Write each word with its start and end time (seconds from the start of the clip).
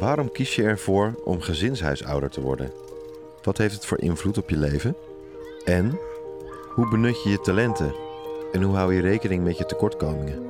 Waarom 0.00 0.32
kies 0.32 0.54
je 0.54 0.62
ervoor 0.62 1.14
om 1.24 1.40
gezinshuisouder 1.40 2.30
te 2.30 2.40
worden? 2.40 2.72
Wat 3.42 3.58
heeft 3.58 3.74
het 3.74 3.86
voor 3.86 4.00
invloed 4.00 4.38
op 4.38 4.50
je 4.50 4.56
leven? 4.56 4.96
En 5.64 5.98
hoe 6.74 6.88
benut 6.88 7.22
je 7.22 7.30
je 7.30 7.40
talenten? 7.40 7.94
En 8.52 8.62
hoe 8.62 8.76
hou 8.76 8.94
je 8.94 9.00
rekening 9.00 9.44
met 9.44 9.58
je 9.58 9.66
tekortkomingen? 9.66 10.42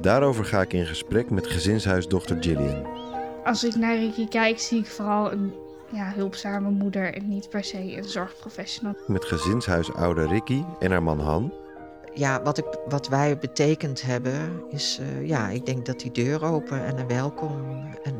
Daarover 0.00 0.44
ga 0.44 0.60
ik 0.60 0.72
in 0.72 0.86
gesprek 0.86 1.30
met 1.30 1.46
gezinshuisdochter 1.46 2.36
Gillian. 2.40 2.86
Als 3.44 3.64
ik 3.64 3.74
naar 3.74 3.96
Ricky 3.96 4.28
kijk, 4.28 4.58
zie 4.58 4.78
ik 4.78 4.86
vooral 4.86 5.32
een 5.32 5.52
ja, 5.92 6.12
hulpzame 6.14 6.70
moeder 6.70 7.14
en 7.14 7.28
niet 7.28 7.48
per 7.48 7.64
se 7.64 7.96
een 7.96 8.04
zorgprofessional. 8.04 8.96
Met 9.06 9.24
gezinshuisouder 9.24 10.28
Ricky 10.28 10.62
en 10.78 10.90
haar 10.90 11.02
man 11.02 11.20
Han. 11.20 11.52
Ja, 12.14 12.42
wat, 12.42 12.58
ik, 12.58 12.78
wat 12.88 13.08
wij 13.08 13.38
betekend 13.38 14.02
hebben 14.02 14.62
is, 14.70 15.00
uh, 15.00 15.28
ja, 15.28 15.48
ik 15.48 15.66
denk 15.66 15.86
dat 15.86 16.00
die 16.00 16.12
deur 16.12 16.44
open 16.44 16.84
en 16.84 16.98
een 16.98 17.08
welkom. 17.08 17.52
En... 18.02 18.17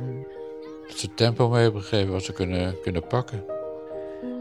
Dat 0.88 0.98
ze 0.98 1.14
tempo 1.14 1.48
mee 1.48 1.62
hebben 1.62 1.82
gegeven 1.82 2.12
wat 2.12 2.22
ze 2.22 2.32
kunnen, 2.32 2.80
kunnen 2.80 3.06
pakken. 3.06 3.44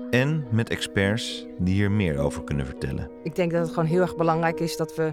En 0.10 0.48
met 0.52 0.70
experts 0.70 1.46
die 1.58 1.74
hier 1.74 1.92
meer 1.92 2.18
over 2.18 2.44
kunnen 2.44 2.66
vertellen. 2.66 3.12
Ik 3.24 3.36
denk 3.36 3.52
dat 3.52 3.62
het 3.62 3.70
gewoon 3.70 3.90
heel 3.90 4.02
erg 4.02 4.16
belangrijk 4.16 4.60
is 4.60 4.78
dat 4.78 4.96
we 4.96 5.04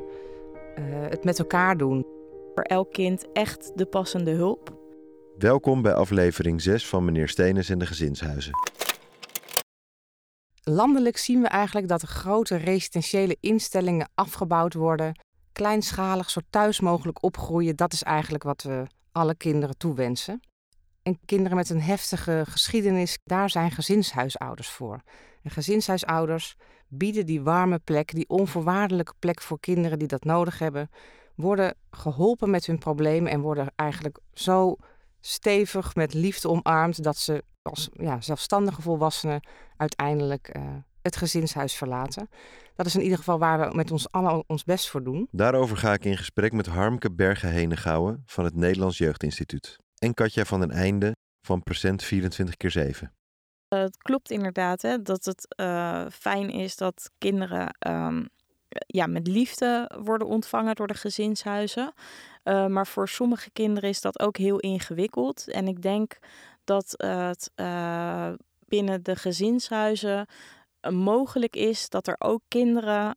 uh, 0.79 0.85
het 1.09 1.25
met 1.25 1.39
elkaar 1.39 1.77
doen. 1.77 2.07
Voor 2.55 2.63
elk 2.63 2.93
kind 2.93 3.33
echt 3.33 3.73
de 3.75 3.87
passende 3.87 4.31
hulp. 4.31 4.83
Welkom 5.39 5.83
bij 5.83 5.95
aflevering 5.95 6.63
6 6.63 6.87
van 6.87 7.05
Meneer 7.05 7.29
Stenes 7.29 7.69
en 7.69 7.79
de 7.79 7.87
Gezinshuizen. 7.87 8.53
Landelijk 10.63 11.17
zien 11.17 11.41
we 11.41 11.49
eigenlijk 11.49 11.89
dat 11.89 12.03
er 12.03 12.09
grote 12.09 12.57
residentiële 12.57 13.37
instellingen 13.41 14.09
afgebouwd 14.15 14.75
worden. 14.75 15.21
Kleinschalig, 15.53 16.31
zo 16.31 16.41
thuis 16.51 16.81
mogelijk 16.81 17.23
opgroeien, 17.23 17.77
dat 17.77 17.93
is 17.93 18.03
eigenlijk 18.03 18.45
wat 18.45 18.63
we 18.63 18.87
alle 19.13 19.35
kinderen 19.35 19.77
toewensen. 19.77 20.41
En 21.05 21.19
kinderen 21.25 21.57
met 21.57 21.71
een 21.71 21.81
heftige 21.81 22.45
geschiedenis, 22.49 23.19
daar 23.25 23.51
zijn 23.51 23.71
gezinshuisouders 23.71 24.69
voor. 24.69 25.03
En 25.43 25.51
gezinshuisouders 25.51 26.57
bieden 26.89 27.27
die 27.27 27.43
warme 27.43 27.79
plek, 27.79 28.15
die 28.15 28.29
onvoorwaardelijke 28.29 29.15
plek 29.19 29.41
voor 29.41 29.61
kinderen 29.61 29.99
die 29.99 30.09
dat 30.09 30.25
nodig 30.25 30.59
hebben, 30.59 30.91
worden 31.35 31.75
geholpen 31.91 32.51
met 32.51 32.67
hun 32.67 32.79
problemen 32.79 33.33
en 33.33 33.41
worden 33.41 33.73
eigenlijk 33.77 34.19
zo 34.33 34.77
stevig 35.21 35.95
met 35.95 36.15
liefde 36.15 36.49
omarmd 36.49 37.03
dat 37.03 37.17
ze 37.17 37.45
als 37.63 37.89
ja, 37.93 38.21
zelfstandige 38.21 38.83
volwassenen 38.83 39.49
uiteindelijk 39.77 40.57
uh, 40.57 40.63
het 41.03 41.17
gezinshuis 41.17 41.75
verlaten. 41.75 42.29
Dat 42.77 42.87
is 42.87 42.95
in 42.95 43.03
ieder 43.03 43.19
geval 43.19 43.39
waar 43.39 43.69
we 43.69 43.77
met 43.77 43.91
ons 43.91 44.11
allen 44.11 44.45
ons 44.47 44.65
best 44.65 44.89
voor 44.89 45.05
doen. 45.05 45.29
Daarover 45.31 45.77
ga 45.77 45.93
ik 45.93 46.05
in 46.05 46.17
gesprek 46.17 46.53
met 46.53 46.67
Harmke 46.67 47.13
Bergen-Henegouwen 47.13 48.23
van 48.27 48.45
het 48.45 48.55
Nederlands 48.55 48.99
Jeugdinstituut. 48.99 49.83
En 50.05 50.15
Katja 50.15 50.45
van 50.45 50.61
den 50.61 50.71
Einde 50.71 51.17
van 51.47 51.63
Percent 51.63 52.03
24 52.03 52.57
keer 52.57 52.71
7 52.71 53.13
Het 53.69 53.97
klopt 53.97 54.31
inderdaad 54.31 54.83
hè, 54.83 55.03
dat 55.03 55.25
het 55.25 55.55
uh, 55.61 56.07
fijn 56.13 56.51
is 56.51 56.77
dat 56.77 57.11
kinderen 57.19 57.77
um, 57.89 58.29
ja, 58.87 59.07
met 59.07 59.27
liefde 59.27 59.91
worden 59.99 60.27
ontvangen 60.27 60.75
door 60.75 60.87
de 60.87 60.95
gezinshuizen. 60.95 61.93
Uh, 62.45 62.67
maar 62.67 62.87
voor 62.87 63.09
sommige 63.09 63.51
kinderen 63.51 63.89
is 63.89 64.01
dat 64.01 64.21
ook 64.21 64.37
heel 64.37 64.59
ingewikkeld. 64.59 65.49
En 65.49 65.69
ik 65.69 65.83
denk 65.83 66.19
dat 66.65 66.95
het 66.97 67.51
binnen 68.69 69.03
de 69.03 69.17
gezinshuizen 69.17 70.27
mogelijk 70.91 71.57
is 71.57 71.89
dat 71.89 72.07
er 72.07 72.17
ook 72.19 72.43
kinderen 72.49 73.17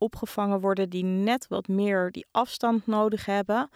opgevangen 0.00 0.60
worden 0.60 0.90
die 0.90 1.04
net 1.04 1.46
wat 1.48 1.68
meer 1.68 2.10
die 2.10 2.26
afstand 2.30 2.86
nodig 2.86 3.26
hebben. 3.26 3.70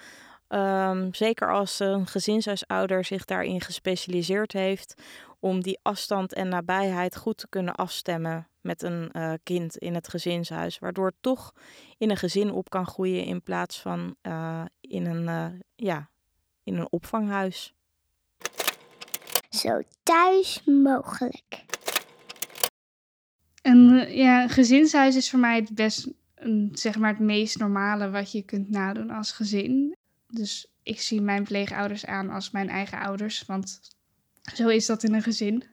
Um, 0.54 1.14
zeker 1.14 1.52
als 1.52 1.78
een 1.78 2.06
gezinshuisouder 2.06 3.04
zich 3.04 3.24
daarin 3.24 3.60
gespecialiseerd 3.60 4.52
heeft 4.52 5.02
om 5.40 5.62
die 5.62 5.78
afstand 5.82 6.32
en 6.32 6.48
nabijheid 6.48 7.16
goed 7.16 7.36
te 7.36 7.48
kunnen 7.48 7.74
afstemmen 7.74 8.48
met 8.60 8.82
een 8.82 9.10
uh, 9.12 9.32
kind 9.42 9.76
in 9.76 9.94
het 9.94 10.08
gezinshuis, 10.08 10.78
waardoor 10.78 11.06
het 11.06 11.16
toch 11.20 11.52
in 11.98 12.10
een 12.10 12.16
gezin 12.16 12.50
op 12.50 12.70
kan 12.70 12.86
groeien 12.86 13.24
in 13.24 13.42
plaats 13.42 13.80
van 13.80 14.16
uh, 14.22 14.64
in, 14.80 15.06
een, 15.06 15.22
uh, 15.22 15.60
ja, 15.74 16.08
in 16.64 16.76
een 16.76 16.88
opvanghuis. 16.90 17.74
Zo 19.48 19.82
thuis 20.02 20.62
mogelijk. 20.64 21.64
Een 23.62 24.14
ja, 24.16 24.48
gezinshuis 24.48 25.16
is 25.16 25.30
voor 25.30 25.40
mij 25.40 25.56
het 25.56 25.74
best, 25.74 26.08
een, 26.34 26.68
zeg 26.72 26.98
maar, 26.98 27.10
het 27.10 27.20
meest 27.20 27.58
normale 27.58 28.10
wat 28.10 28.32
je 28.32 28.42
kunt 28.42 28.70
nadoen 28.70 29.10
als 29.10 29.32
gezin. 29.32 29.96
Dus 30.34 30.66
ik 30.82 31.00
zie 31.00 31.20
mijn 31.20 31.44
pleegouders 31.44 32.06
aan 32.06 32.30
als 32.30 32.50
mijn 32.50 32.68
eigen 32.68 32.98
ouders, 32.98 33.44
want 33.46 33.80
zo 34.54 34.68
is 34.68 34.86
dat 34.86 35.02
in 35.02 35.14
een 35.14 35.22
gezin. 35.22 35.64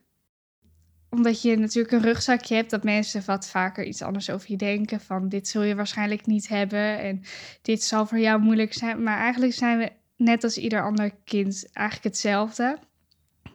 Omdat 1.10 1.42
je 1.42 1.56
natuurlijk 1.56 1.94
een 1.94 2.02
rugzakje 2.02 2.56
hebt 2.56 2.70
dat 2.70 2.84
mensen 2.84 3.26
wat 3.26 3.48
vaker 3.48 3.86
iets 3.86 4.02
anders 4.02 4.30
over 4.30 4.52
je 4.52 4.58
denken. 4.58 5.02
Van 5.02 5.30
dit 5.30 5.48
zul 5.48 5.64
je 5.64 5.76
waarschijnlijk 5.76 6.26
niet 6.26 6.48
hebben 6.48 7.00
en 7.00 7.22
dit 7.62 7.84
zal 7.84 8.06
voor 8.06 8.20
jou 8.20 8.42
moeilijk 8.42 8.74
zijn. 8.74 9.04
Maar 9.04 9.18
eigenlijk 9.18 9.54
zijn 9.54 9.78
we 9.78 9.92
net 10.16 10.44
als 10.44 10.58
ieder 10.58 10.84
ander 10.84 11.12
kind 11.24 11.70
eigenlijk 11.72 12.08
hetzelfde. 12.08 12.80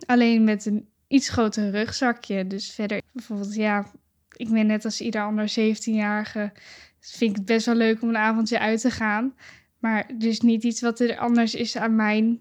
Alleen 0.07 0.45
met 0.45 0.67
een 0.67 0.89
iets 1.09 1.29
groter 1.29 1.71
rugzakje. 1.71 2.47
Dus 2.47 2.71
verder 2.71 3.03
bijvoorbeeld, 3.13 3.55
ja, 3.55 3.91
ik 4.37 4.49
ben 4.49 4.67
net 4.67 4.85
als 4.85 5.01
ieder 5.01 5.23
ander 5.23 5.51
17-jarige. 5.51 6.53
Vind 7.01 7.31
ik 7.31 7.37
het 7.37 7.45
best 7.45 7.67
wel 7.67 7.75
leuk 7.75 8.03
om 8.03 8.09
een 8.09 8.17
avondje 8.17 8.59
uit 8.59 8.81
te 8.81 8.91
gaan. 8.91 9.35
Maar 9.85 10.19
dus 10.19 10.41
niet 10.41 10.63
iets 10.63 10.81
wat 10.81 11.01
er 11.01 11.19
anders 11.19 11.55
is 11.55 11.77
aan 11.77 11.97
mijn. 11.97 12.41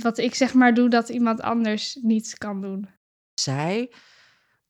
Wat 0.00 0.18
ik 0.18 0.34
zeg 0.34 0.54
maar 0.54 0.74
doe 0.74 0.88
dat 0.88 1.08
iemand 1.08 1.40
anders 1.40 1.98
niet 2.02 2.38
kan 2.38 2.60
doen. 2.60 2.88
Zij 3.34 3.92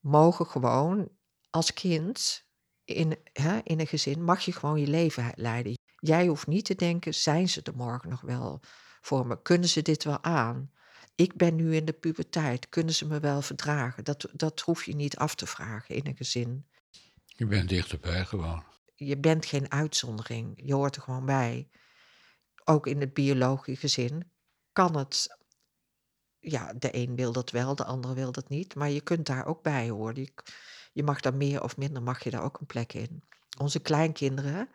mogen 0.00 0.46
gewoon 0.46 1.08
als 1.50 1.72
kind 1.72 2.44
in, 2.84 3.16
hè, 3.32 3.58
in 3.62 3.80
een 3.80 3.86
gezin, 3.86 4.24
mag 4.24 4.44
je 4.44 4.52
gewoon 4.52 4.80
je 4.80 4.86
leven 4.86 5.32
leiden. 5.34 5.74
Jij 5.96 6.26
hoeft 6.26 6.46
niet 6.46 6.64
te 6.64 6.74
denken, 6.74 7.14
zijn 7.14 7.48
ze 7.48 7.62
er 7.62 7.76
morgen 7.76 8.10
nog 8.10 8.20
wel 8.20 8.60
voor 9.00 9.26
me? 9.26 9.42
Kunnen 9.42 9.68
ze 9.68 9.82
dit 9.82 10.04
wel 10.04 10.22
aan? 10.22 10.70
Ik 11.14 11.36
ben 11.36 11.54
nu 11.56 11.74
in 11.74 11.84
de 11.84 11.92
puberteit, 11.92 12.68
kunnen 12.68 12.94
ze 12.94 13.06
me 13.06 13.20
wel 13.20 13.42
verdragen? 13.42 14.04
Dat, 14.04 14.28
dat 14.32 14.60
hoef 14.60 14.84
je 14.84 14.94
niet 14.94 15.16
af 15.16 15.34
te 15.34 15.46
vragen 15.46 15.94
in 15.94 16.06
een 16.06 16.16
gezin. 16.16 16.66
Je 17.26 17.46
bent 17.46 17.68
dichterbij 17.68 18.24
gewoon 18.24 18.64
je 18.96 19.18
bent 19.18 19.46
geen 19.46 19.70
uitzondering. 19.70 20.60
Je 20.64 20.74
hoort 20.74 20.96
er 20.96 21.02
gewoon 21.02 21.26
bij. 21.26 21.68
Ook 22.64 22.86
in 22.86 23.00
het 23.00 23.14
biologische 23.14 23.88
zin 23.88 24.32
kan 24.72 24.96
het. 24.96 25.36
Ja, 26.38 26.72
de 26.72 26.94
een 26.94 27.16
wil 27.16 27.32
dat 27.32 27.50
wel, 27.50 27.74
de 27.74 27.84
ander 27.84 28.14
wil 28.14 28.32
dat 28.32 28.48
niet. 28.48 28.74
Maar 28.74 28.90
je 28.90 29.00
kunt 29.00 29.26
daar 29.26 29.46
ook 29.46 29.62
bij 29.62 29.88
horen. 29.88 30.20
Je, 30.22 30.32
je 30.92 31.02
mag 31.02 31.20
daar 31.20 31.34
meer 31.34 31.62
of 31.62 31.76
minder, 31.76 32.02
mag 32.02 32.24
je 32.24 32.30
daar 32.30 32.42
ook 32.42 32.60
een 32.60 32.66
plek 32.66 32.92
in. 32.92 33.24
Onze 33.58 33.80
kleinkinderen 33.80 34.68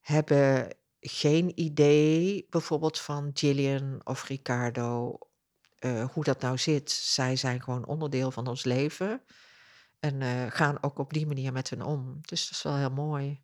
hebben 0.00 0.76
geen 1.00 1.60
idee, 1.60 2.46
bijvoorbeeld 2.50 3.00
van 3.00 3.30
Gillian 3.34 4.00
of 4.04 4.24
Ricardo, 4.24 5.18
uh, 5.80 6.08
hoe 6.12 6.24
dat 6.24 6.40
nou 6.40 6.58
zit. 6.58 6.90
Zij 6.90 7.36
zijn 7.36 7.62
gewoon 7.62 7.86
onderdeel 7.86 8.30
van 8.30 8.46
ons 8.46 8.64
leven. 8.64 9.22
En 10.04 10.20
uh, 10.20 10.44
gaan 10.48 10.82
ook 10.82 10.98
op 10.98 11.12
die 11.12 11.26
manier 11.26 11.52
met 11.52 11.70
hen 11.70 11.82
om. 11.82 12.18
Dus 12.20 12.42
dat 12.42 12.50
is 12.50 12.62
wel 12.62 12.76
heel 12.76 12.90
mooi. 12.90 13.40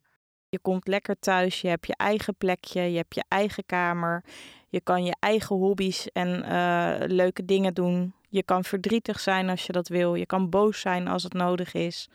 Je 0.49 0.59
komt 0.59 0.89
lekker 0.89 1.19
thuis, 1.19 1.61
je 1.61 1.69
hebt 1.69 1.87
je 1.87 1.97
eigen 1.97 2.35
plekje, 2.35 2.81
je 2.81 2.97
hebt 2.97 3.15
je 3.15 3.25
eigen 3.29 3.67
kamer. 3.67 4.25
Je 4.69 4.81
kan 4.81 5.05
je 5.05 5.17
eigen 5.21 5.57
hobby's 5.57 6.09
en 6.13 6.29
uh, 6.29 6.95
leuke 7.07 7.45
dingen 7.45 7.75
doen. 7.75 8.15
Je 8.29 8.43
kan 8.43 8.65
verdrietig 8.65 9.21
zijn 9.21 9.49
als 9.49 9.67
je 9.67 9.73
dat 9.73 9.89
wil. 9.89 10.15
Je 10.15 10.27
kan 10.27 10.51
boos 10.51 10.81
zijn 10.81 11.09
als 11.09 11.23
het 11.23 11.33
nodig 11.33 11.75
is. 11.75 12.09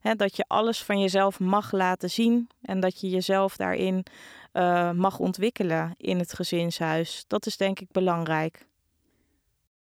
He, 0.00 0.14
dat 0.14 0.36
je 0.36 0.44
alles 0.46 0.82
van 0.82 1.00
jezelf 1.00 1.40
mag 1.40 1.72
laten 1.72 2.10
zien 2.10 2.48
en 2.62 2.80
dat 2.80 3.00
je 3.00 3.08
jezelf 3.08 3.56
daarin 3.56 4.04
uh, 4.52 4.90
mag 4.92 5.18
ontwikkelen 5.18 5.94
in 5.96 6.18
het 6.18 6.34
gezinshuis. 6.34 7.24
Dat 7.26 7.46
is 7.46 7.56
denk 7.56 7.80
ik 7.80 7.90
belangrijk. 7.90 8.66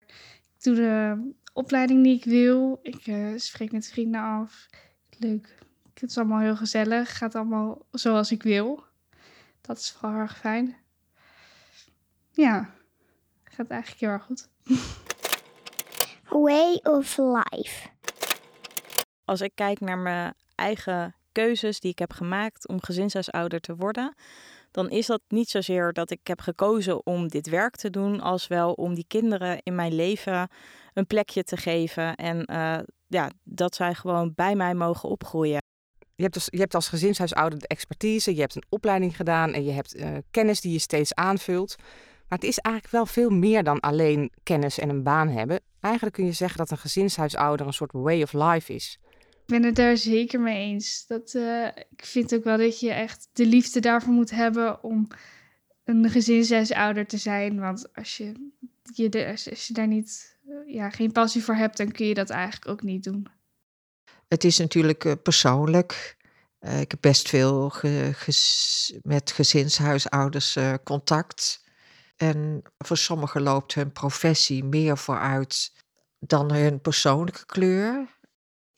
Ik 0.07 0.63
doe 0.63 0.75
de 0.75 1.19
opleiding 1.57 2.03
die 2.03 2.17
ik 2.17 2.25
wil. 2.25 2.79
Ik 2.83 3.07
uh, 3.07 3.39
spreek 3.39 3.73
met 3.73 3.89
vrienden 3.89 4.21
af. 4.21 4.67
Leuk. 5.19 5.55
Het 5.95 6.11
is 6.11 6.19
allemaal 6.19 6.41
heel 6.41 6.57
gezellig. 6.57 7.17
Gaat 7.19 7.35
allemaal 7.35 7.87
zoals 7.91 8.31
ik 8.31 8.43
wil. 8.43 8.85
Dat 9.61 9.79
is 9.79 9.91
vooral 9.91 10.19
erg 10.19 10.39
fijn. 10.39 10.77
Ja, 12.31 12.75
gaat 13.45 13.69
eigenlijk 13.69 14.01
heel 14.01 14.11
erg 14.11 14.23
goed. 14.23 14.49
Way 16.29 16.81
of 16.83 17.19
life. 17.19 17.89
Als 19.25 19.41
ik 19.41 19.53
kijk 19.55 19.81
naar 19.81 19.99
mijn 19.99 20.35
eigen 20.55 21.15
keuzes 21.33 21.81
die 21.81 21.91
ik 21.91 21.99
heb 21.99 22.13
gemaakt 22.13 22.69
om 22.69 22.83
gezinshuisouder 22.83 23.61
te 23.61 23.77
worden, 23.77 24.15
dan 24.77 24.91
is 24.91 25.07
dat 25.07 25.21
niet 25.29 25.49
zozeer 25.49 25.93
dat 25.93 26.11
ik 26.11 26.21
heb 26.23 26.41
gekozen 26.41 27.07
om 27.07 27.29
dit 27.29 27.49
werk 27.49 27.77
te 27.77 27.91
doen, 27.91 28.21
als 28.21 28.47
wel 28.47 28.73
om 28.73 28.95
die 28.95 29.05
kinderen 29.09 29.61
in 29.63 29.75
mijn 29.75 29.95
leven 29.95 30.49
een 30.95 31.07
plekje 31.07 31.45
te 31.45 31.57
geven 31.57 32.15
en 32.15 32.49
uh, 32.51 32.79
ja, 33.07 33.31
dat 33.45 33.75
zij 33.75 33.95
gewoon 33.95 34.33
bij 34.35 34.55
mij 34.55 34.75
mogen 34.75 35.09
opgroeien. 35.09 35.63
Je 36.15 36.23
hebt, 36.23 36.35
dus, 36.35 36.49
je 36.51 36.59
hebt 36.59 36.75
als 36.75 36.91
de 36.91 37.67
expertise, 37.67 38.35
je 38.35 38.41
hebt 38.41 38.55
een 38.55 38.65
opleiding 38.69 39.17
gedaan 39.17 39.53
en 39.53 39.65
je 39.65 39.73
hebt 39.73 39.97
uh, 39.97 40.09
kennis 40.31 40.61
die 40.61 40.73
je 40.73 40.79
steeds 40.79 41.15
aanvult. 41.15 41.75
Maar 42.29 42.39
het 42.39 42.49
is 42.49 42.59
eigenlijk 42.59 42.95
wel 42.95 43.07
veel 43.07 43.31
meer 43.31 43.63
dan 43.63 43.81
alleen 43.81 44.31
kennis 44.43 44.79
en 44.79 44.89
een 44.89 45.03
baan 45.03 45.29
hebben. 45.29 45.61
Eigenlijk 45.81 46.15
kun 46.15 46.25
je 46.25 46.33
zeggen 46.33 46.59
dat 46.59 46.71
een 46.71 46.79
gezinshuisouder 46.79 47.67
een 47.67 47.73
soort 47.73 47.93
way 47.93 48.23
of 48.23 48.33
life 48.33 48.75
is. 48.75 48.99
Ik 49.47 49.53
ben 49.53 49.65
het 49.65 49.77
daar 49.77 49.97
zeker 49.97 50.41
mee 50.41 50.57
eens. 50.57 51.05
Dat, 51.07 51.35
uh, 51.35 51.67
ik 51.67 52.05
vind 52.05 52.35
ook 52.35 52.45
wel 52.45 52.57
dat 52.59 52.81
je 52.81 52.91
echt 52.91 53.29
de 53.33 53.47
liefde 53.47 53.81
daarvoor 53.81 54.13
moet 54.13 54.31
hebben 54.31 54.83
om 54.83 55.09
een 55.85 56.11
gezinshuisouder 56.11 57.07
te 57.07 57.17
zijn. 57.17 57.61
Want 57.61 57.95
als 57.95 58.17
je, 58.17 58.51
je, 58.83 59.27
als 59.31 59.67
je 59.67 59.73
daar 59.73 59.87
niet, 59.87 60.39
uh, 60.49 60.75
ja, 60.75 60.91
geen 60.91 61.13
passie 61.13 61.45
voor 61.45 61.55
hebt, 61.55 61.77
dan 61.77 61.93
kun 61.93 62.07
je 62.07 62.15
dat 62.15 62.31
eigenlijk 62.31 62.71
ook 62.71 62.83
niet 62.83 63.05
doen. 63.05 63.27
Het 64.29 64.45
is 64.45 64.59
natuurlijk 64.59 65.05
uh, 65.05 65.13
persoonlijk. 65.23 66.17
ik 66.61 66.91
heb 66.91 67.01
best 67.01 67.29
veel 67.29 67.73
met 69.03 69.33
gezinshuisouders 69.33 70.59
contact. 70.85 71.65
En 72.17 72.63
voor 72.79 72.97
sommigen 72.97 73.43
loopt 73.43 73.75
hun 73.75 73.93
professie 73.93 74.65
meer 74.65 74.99
vooruit 74.99 75.73
dan 76.19 76.53
hun 76.53 76.81
persoonlijke 76.81 77.47
kleur. 77.47 78.16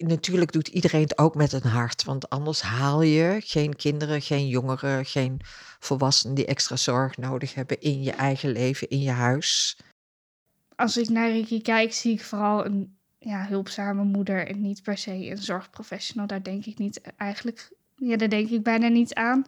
Natuurlijk 0.07 0.53
doet 0.53 0.69
iedereen 0.69 1.03
het 1.03 1.19
ook 1.19 1.35
met 1.35 1.53
een 1.53 1.63
hart, 1.63 2.05
want 2.05 2.31
anders 2.31 2.61
haal 2.61 3.03
je 3.03 3.41
geen 3.45 3.77
kinderen, 3.77 4.23
geen 4.23 4.49
jongeren, 4.49 5.05
geen 5.05 5.41
volwassenen 5.79 6.35
die 6.35 6.47
extra 6.47 6.77
zorg 6.77 7.17
nodig 7.17 7.55
hebben 7.55 7.81
in 7.81 8.03
je 8.03 8.13
eigen 8.13 8.51
leven, 8.51 8.89
in 8.89 9.01
je 9.01 9.11
huis. 9.11 9.79
Als 10.75 10.97
ik 10.97 11.09
naar 11.09 11.31
Ricky 11.31 11.63
kijk, 11.63 11.93
zie 11.93 12.13
ik 12.13 12.25
vooral 12.25 12.65
een 12.65 12.99
ja, 13.19 13.47
hulpzame 13.47 14.05
moeder 14.05 14.47
en 14.47 14.61
niet 14.61 14.83
per 14.83 14.99
se 14.99 15.31
een 15.31 15.39
zorgprofessional. 15.39 16.27
Daar 16.27 16.43
denk 16.43 16.67
ik 16.67 16.79
niet 16.79 17.01
eigenlijk, 17.17 17.73
ja, 17.97 18.17
daar 18.17 18.29
denk 18.29 18.49
ik 18.49 18.63
bijna 18.63 18.89
niet 18.89 19.15
aan. 19.15 19.45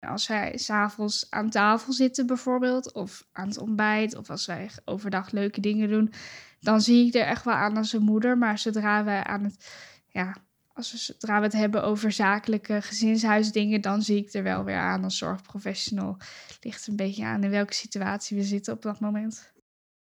Als 0.00 0.26
wij 0.26 0.58
s'avonds 0.58 1.26
aan 1.30 1.50
tafel 1.50 1.92
zitten 1.92 2.26
bijvoorbeeld, 2.26 2.92
of 2.92 3.26
aan 3.32 3.48
het 3.48 3.58
ontbijt, 3.58 4.16
of 4.16 4.30
als 4.30 4.46
wij 4.46 4.70
overdag 4.84 5.30
leuke 5.30 5.60
dingen 5.60 5.88
doen, 5.88 6.12
dan 6.60 6.80
zie 6.80 7.06
ik 7.06 7.14
er 7.14 7.26
echt 7.26 7.44
wel 7.44 7.54
aan 7.54 7.76
als 7.76 7.92
een 7.92 8.02
moeder. 8.02 8.38
Maar 8.38 8.58
zodra 8.58 9.04
we 9.04 9.24
aan 9.24 9.44
het, 9.44 9.68
ja, 10.14 10.36
als 10.72 10.92
we, 10.92 10.98
zodra 10.98 11.38
we 11.38 11.44
het 11.44 11.52
hebben 11.52 11.84
over 11.84 12.12
zakelijke 12.12 12.82
gezinshuisdingen, 12.82 13.80
dan 13.80 14.02
zie 14.02 14.16
ik 14.16 14.32
er 14.32 14.42
wel 14.42 14.64
weer 14.64 14.78
aan 14.78 15.04
als 15.04 15.18
zorgprofessional. 15.18 16.16
Ligt 16.60 16.86
een 16.86 16.96
beetje 16.96 17.24
aan 17.24 17.44
in 17.44 17.50
welke 17.50 17.74
situatie 17.74 18.36
we 18.36 18.42
zitten 18.42 18.72
op 18.72 18.82
dat 18.82 19.00
moment. 19.00 19.52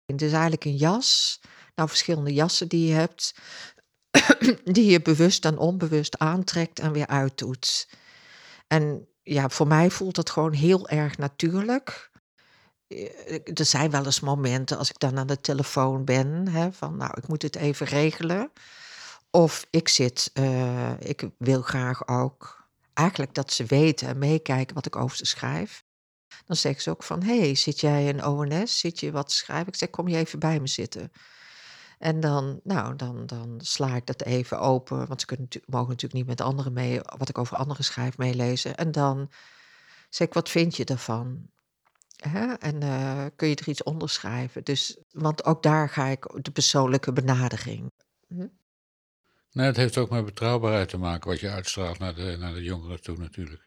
Het 0.05 0.21
is 0.21 0.31
eigenlijk 0.31 0.65
een 0.65 0.75
jas, 0.75 1.41
nou 1.75 1.89
verschillende 1.89 2.33
jassen 2.33 2.67
die 2.67 2.87
je 2.87 2.93
hebt, 2.93 3.35
die 4.75 4.85
je 4.85 5.01
bewust 5.01 5.45
en 5.45 5.57
onbewust 5.57 6.17
aantrekt 6.17 6.79
en 6.79 6.91
weer 6.91 7.07
uitdoet. 7.07 7.89
En 8.67 9.07
ja, 9.23 9.49
voor 9.49 9.67
mij 9.67 9.89
voelt 9.89 10.15
dat 10.15 10.29
gewoon 10.29 10.53
heel 10.53 10.89
erg 10.89 11.17
natuurlijk. 11.17 12.11
Eh, 12.87 13.39
er 13.53 13.65
zijn 13.65 13.91
wel 13.91 14.05
eens 14.05 14.19
momenten 14.19 14.77
als 14.77 14.89
ik 14.89 14.99
dan 14.99 15.17
aan 15.17 15.27
de 15.27 15.41
telefoon 15.41 16.05
ben, 16.05 16.47
hè, 16.47 16.71
van 16.71 16.97
nou, 16.97 17.11
ik 17.17 17.27
moet 17.27 17.41
het 17.41 17.55
even 17.55 17.85
regelen. 17.85 18.51
Of 19.37 19.67
ik 19.69 19.87
zit, 19.87 20.31
uh, 20.33 20.99
ik 20.99 21.29
wil 21.37 21.61
graag 21.61 22.07
ook 22.07 22.67
eigenlijk 22.93 23.33
dat 23.33 23.51
ze 23.51 23.65
weten 23.65 24.07
en 24.07 24.17
meekijken 24.17 24.75
wat 24.75 24.85
ik 24.85 24.95
over 24.95 25.17
ze 25.17 25.25
schrijf. 25.25 25.83
Dan 26.45 26.55
zeggen 26.55 26.81
ze 26.81 26.89
ook 26.89 27.03
van, 27.03 27.23
hey, 27.23 27.55
zit 27.55 27.79
jij 27.79 28.05
in 28.05 28.25
ONS? 28.25 28.79
Zit 28.79 28.99
je 28.99 29.11
wat 29.11 29.27
te 29.27 29.35
schrijven? 29.35 29.67
Ik 29.67 29.75
zeg, 29.75 29.89
kom 29.89 30.07
je 30.07 30.17
even 30.17 30.39
bij 30.39 30.59
me 30.59 30.67
zitten. 30.67 31.11
En 31.97 32.19
dan, 32.19 32.59
nou, 32.63 32.95
dan, 32.95 33.25
dan 33.25 33.59
sla 33.63 33.95
ik 33.95 34.05
dat 34.05 34.23
even 34.23 34.59
open, 34.59 35.07
want 35.07 35.19
ze 35.19 35.25
kunnen, 35.25 35.47
mogen 35.65 35.89
natuurlijk 35.89 36.13
niet 36.13 36.37
met 36.37 36.41
anderen 36.41 36.73
mee, 36.73 36.99
wat 37.17 37.29
ik 37.29 37.37
over 37.37 37.57
anderen 37.57 37.83
schrijf, 37.83 38.17
meelezen. 38.17 38.75
En 38.75 38.91
dan 38.91 39.31
zeg 40.09 40.27
ik, 40.27 40.33
wat 40.33 40.49
vind 40.49 40.75
je 40.75 40.85
ervan? 40.85 41.49
Hè? 42.15 42.53
En 42.53 42.83
uh, 42.83 43.25
kun 43.35 43.47
je 43.47 43.55
er 43.55 43.69
iets 43.69 43.83
onder 43.83 44.09
schrijven? 44.09 44.63
Dus, 44.63 44.97
want 45.11 45.45
ook 45.45 45.63
daar 45.63 45.89
ga 45.89 46.05
ik 46.05 46.43
de 46.43 46.51
persoonlijke 46.51 47.13
benadering. 47.13 47.91
Hm? 48.27 48.47
Nee, 49.57 49.65
het 49.65 49.75
heeft 49.75 49.97
ook 49.97 50.09
met 50.09 50.25
betrouwbaarheid 50.25 50.89
te 50.89 50.97
maken, 50.97 51.29
wat 51.29 51.39
je 51.39 51.49
uitstraalt 51.49 51.99
naar 51.99 52.15
de, 52.15 52.35
naar 52.39 52.53
de 52.53 52.63
jongeren 52.63 53.01
toe 53.01 53.17
natuurlijk. 53.17 53.61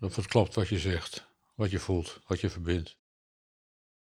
Of 0.00 0.16
het 0.16 0.26
klopt 0.26 0.54
wat 0.54 0.68
je 0.68 0.78
zegt, 0.78 1.26
wat 1.54 1.70
je 1.70 1.78
voelt, 1.78 2.20
wat 2.26 2.40
je 2.40 2.50
verbindt. 2.50 2.96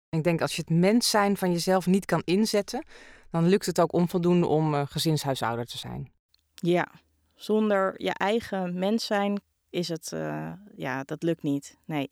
Ik 0.10 0.24
denk 0.24 0.42
als 0.42 0.56
je 0.56 0.62
het 0.62 0.80
mens 0.80 1.10
zijn 1.10 1.38
van 1.38 1.52
jezelf 1.52 1.86
niet 1.86 2.06
kan 2.06 2.22
inzetten, 2.26 2.86
dan 3.30 3.48
lukt 3.48 3.66
het 3.66 3.80
ook 3.80 3.94
onvoldoende 3.94 4.48
om 4.48 4.74
uh, 4.74 4.82
gezinshuisouder 4.86 5.66
te 5.66 5.78
zijn. 5.78 6.12
Ja, 6.54 6.92
zonder 7.36 7.94
je 7.98 8.14
eigen 8.14 8.80
mens 8.80 9.06
zijn 9.06 9.42
is 9.70 9.88
het, 9.88 10.12
uh, 10.14 10.52
ja, 10.76 11.04
dat 11.04 11.24
lukt 11.24 11.44
niet. 11.44 11.78
Nee. 11.86 12.10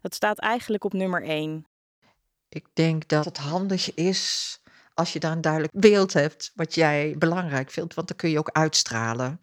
Dat 0.00 0.14
staat 0.14 0.38
eigenlijk 0.38 0.84
op 0.84 0.92
nummer 0.92 1.22
één. 1.22 1.66
Ik 2.48 2.66
denk 2.72 3.08
dat 3.08 3.24
het 3.24 3.38
handig 3.38 3.94
is 3.94 4.60
als 4.96 5.12
je 5.12 5.18
daar 5.18 5.32
een 5.32 5.40
duidelijk 5.40 5.72
beeld 5.76 6.12
hebt 6.12 6.52
wat 6.54 6.74
jij 6.74 7.14
belangrijk 7.18 7.70
vindt, 7.70 7.94
want 7.94 8.08
dan 8.08 8.16
kun 8.16 8.30
je 8.30 8.38
ook 8.38 8.50
uitstralen. 8.50 9.40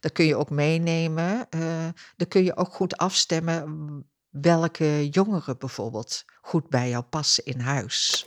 Dat 0.00 0.12
kun 0.12 0.24
je 0.24 0.36
ook 0.36 0.50
meenemen. 0.50 1.46
Uh, 1.50 1.86
dan 2.16 2.28
kun 2.28 2.44
je 2.44 2.56
ook 2.56 2.74
goed 2.74 2.96
afstemmen 2.96 4.04
welke 4.28 5.08
jongeren 5.08 5.58
bijvoorbeeld 5.58 6.24
goed 6.40 6.68
bij 6.68 6.88
jou 6.88 7.04
passen 7.04 7.44
in 7.44 7.60
huis. 7.60 8.24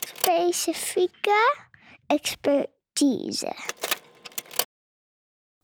Specifieke 0.00 1.56
expertise. 2.06 3.56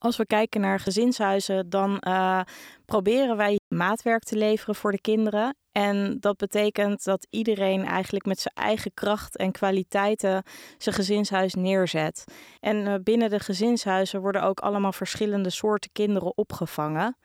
Als 0.02 0.16
we 0.16 0.26
kijken 0.26 0.60
naar 0.60 0.80
gezinshuizen, 0.80 1.70
dan 1.70 2.02
uh, 2.06 2.40
proberen 2.84 3.36
wij 3.36 3.60
maatwerk 3.68 4.22
te 4.22 4.36
leveren 4.36 4.74
voor 4.74 4.92
de 4.92 5.00
kinderen. 5.00 5.56
En 5.72 6.16
dat 6.20 6.36
betekent 6.36 7.04
dat 7.04 7.26
iedereen 7.30 7.84
eigenlijk 7.84 8.24
met 8.24 8.40
zijn 8.40 8.54
eigen 8.54 8.94
kracht 8.94 9.36
en 9.36 9.52
kwaliteiten 9.52 10.42
zijn 10.78 10.94
gezinshuis 10.94 11.54
neerzet. 11.54 12.24
En 12.60 12.76
uh, 12.76 12.94
binnen 13.02 13.30
de 13.30 13.40
gezinshuizen 13.40 14.20
worden 14.20 14.42
ook 14.42 14.60
allemaal 14.60 14.92
verschillende 14.92 15.50
soorten 15.50 15.90
kinderen 15.92 16.36
opgevangen. 16.36 17.16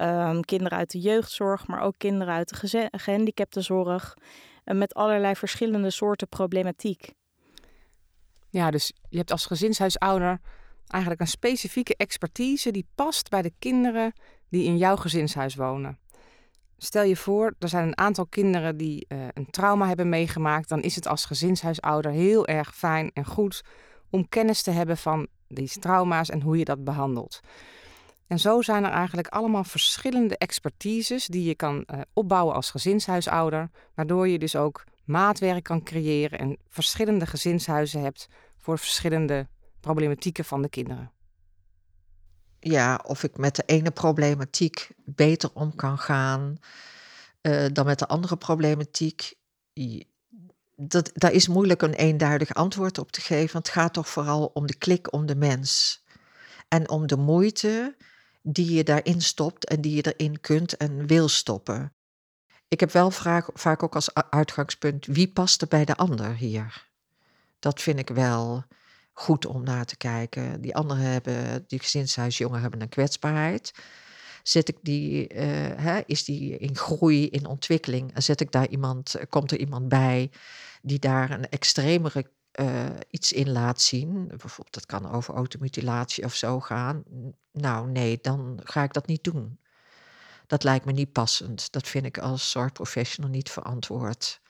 Um, 0.00 0.44
kinderen 0.44 0.78
uit 0.78 0.90
de 0.90 1.00
jeugdzorg, 1.00 1.66
maar 1.66 1.80
ook 1.80 1.94
kinderen 1.98 2.34
uit 2.34 2.48
de 2.60 2.88
gehandicaptenzorg. 2.90 4.16
Met 4.64 4.94
allerlei 4.94 5.36
verschillende 5.36 5.90
soorten 5.90 6.28
problematiek. 6.28 7.12
Ja, 8.50 8.70
dus 8.70 8.92
je 9.08 9.18
hebt 9.18 9.30
als 9.30 9.46
gezinshuisouder 9.46 10.40
eigenlijk 10.90 11.22
een 11.22 11.28
specifieke 11.28 11.96
expertise 11.96 12.70
die 12.70 12.86
past 12.94 13.28
bij 13.28 13.42
de 13.42 13.52
kinderen 13.58 14.12
die 14.48 14.64
in 14.64 14.76
jouw 14.76 14.96
gezinshuis 14.96 15.54
wonen. 15.54 15.98
Stel 16.76 17.02
je 17.02 17.16
voor, 17.16 17.54
er 17.58 17.68
zijn 17.68 17.86
een 17.86 17.98
aantal 17.98 18.26
kinderen 18.26 18.76
die 18.76 19.06
uh, 19.08 19.18
een 19.32 19.50
trauma 19.50 19.86
hebben 19.86 20.08
meegemaakt, 20.08 20.68
dan 20.68 20.82
is 20.82 20.94
het 20.94 21.06
als 21.06 21.24
gezinshuisouder 21.24 22.10
heel 22.10 22.46
erg 22.46 22.76
fijn 22.76 23.10
en 23.14 23.24
goed 23.24 23.62
om 24.10 24.28
kennis 24.28 24.62
te 24.62 24.70
hebben 24.70 24.96
van 24.96 25.26
die 25.48 25.68
trauma's 25.68 26.30
en 26.30 26.42
hoe 26.42 26.58
je 26.58 26.64
dat 26.64 26.84
behandelt. 26.84 27.40
En 28.26 28.38
zo 28.38 28.62
zijn 28.62 28.84
er 28.84 28.90
eigenlijk 28.90 29.28
allemaal 29.28 29.64
verschillende 29.64 30.38
expertises 30.38 31.26
die 31.26 31.44
je 31.44 31.54
kan 31.54 31.84
uh, 31.86 32.00
opbouwen 32.12 32.54
als 32.54 32.70
gezinshuisouder, 32.70 33.70
waardoor 33.94 34.28
je 34.28 34.38
dus 34.38 34.56
ook 34.56 34.84
maatwerk 35.04 35.64
kan 35.64 35.82
creëren 35.82 36.38
en 36.38 36.56
verschillende 36.68 37.26
gezinshuizen 37.26 38.02
hebt 38.02 38.28
voor 38.56 38.78
verschillende 38.78 39.48
problematieken 39.80 40.44
van 40.44 40.62
de 40.62 40.68
kinderen. 40.68 41.12
Ja, 42.60 43.00
of 43.06 43.22
ik 43.22 43.36
met 43.36 43.56
de 43.56 43.62
ene 43.66 43.90
problematiek 43.90 44.90
beter 45.04 45.50
om 45.54 45.74
kan 45.74 45.98
gaan 45.98 46.58
uh, 47.42 47.66
dan 47.72 47.86
met 47.86 47.98
de 47.98 48.06
andere 48.06 48.36
problematiek. 48.36 49.34
Dat, 50.76 51.10
daar 51.14 51.32
is 51.32 51.48
moeilijk 51.48 51.82
een 51.82 51.94
eenduidig 51.94 52.54
antwoord 52.54 52.98
op 52.98 53.12
te 53.12 53.20
geven, 53.20 53.52
want 53.52 53.66
het 53.66 53.76
gaat 53.76 53.92
toch 53.92 54.08
vooral 54.08 54.46
om 54.46 54.66
de 54.66 54.74
klik, 54.74 55.12
om 55.12 55.26
de 55.26 55.36
mens. 55.36 56.02
En 56.68 56.88
om 56.88 57.06
de 57.06 57.16
moeite 57.16 57.96
die 58.42 58.72
je 58.72 58.84
daarin 58.84 59.20
stopt 59.20 59.64
en 59.64 59.80
die 59.80 59.94
je 59.94 60.14
erin 60.14 60.40
kunt 60.40 60.76
en 60.76 61.06
wil 61.06 61.28
stoppen. 61.28 61.92
Ik 62.68 62.80
heb 62.80 62.90
wel 62.90 63.10
vaak, 63.10 63.48
vaak 63.54 63.82
ook 63.82 63.94
als 63.94 64.14
uitgangspunt 64.14 65.06
wie 65.06 65.32
past 65.32 65.62
er 65.62 65.68
bij 65.68 65.84
de 65.84 65.96
ander 65.96 66.36
hier. 66.36 66.88
Dat 67.58 67.82
vind 67.82 67.98
ik 67.98 68.08
wel 68.08 68.64
goed 69.20 69.46
om 69.46 69.62
naar 69.62 69.84
te 69.84 69.96
kijken. 69.96 70.60
Die 70.60 70.74
anderen 70.74 71.02
hebben, 71.02 71.64
die 71.66 71.78
gezinshuisjongen 71.78 72.60
hebben 72.60 72.80
een 72.80 72.88
kwetsbaarheid. 72.88 73.72
Zet 74.42 74.68
ik 74.68 74.76
die, 74.82 75.34
uh, 75.34 75.40
hè, 75.76 76.00
is 76.06 76.24
die 76.24 76.58
in 76.58 76.76
groei, 76.76 77.28
in 77.28 77.46
ontwikkeling? 77.46 78.12
Zet 78.14 78.40
ik 78.40 78.52
daar 78.52 78.68
iemand, 78.68 79.14
komt 79.28 79.50
er 79.50 79.58
iemand 79.58 79.88
bij 79.88 80.30
die 80.82 80.98
daar 80.98 81.30
een 81.30 81.48
extremere 81.48 82.30
uh, 82.60 82.86
iets 83.10 83.32
in 83.32 83.50
laat 83.50 83.80
zien? 83.80 84.26
Bijvoorbeeld, 84.28 84.74
dat 84.74 84.86
kan 84.86 85.10
over 85.10 85.34
automutilatie 85.34 86.24
of 86.24 86.34
zo 86.34 86.60
gaan. 86.60 87.02
Nou, 87.52 87.90
nee, 87.90 88.18
dan 88.22 88.60
ga 88.64 88.82
ik 88.82 88.92
dat 88.92 89.06
niet 89.06 89.24
doen. 89.24 89.58
Dat 90.46 90.64
lijkt 90.64 90.84
me 90.84 90.92
niet 90.92 91.12
passend. 91.12 91.72
Dat 91.72 91.88
vind 91.88 92.06
ik 92.06 92.18
als 92.18 92.50
zorgprofessional 92.50 93.30
niet 93.30 93.50
verantwoord. 93.50 94.40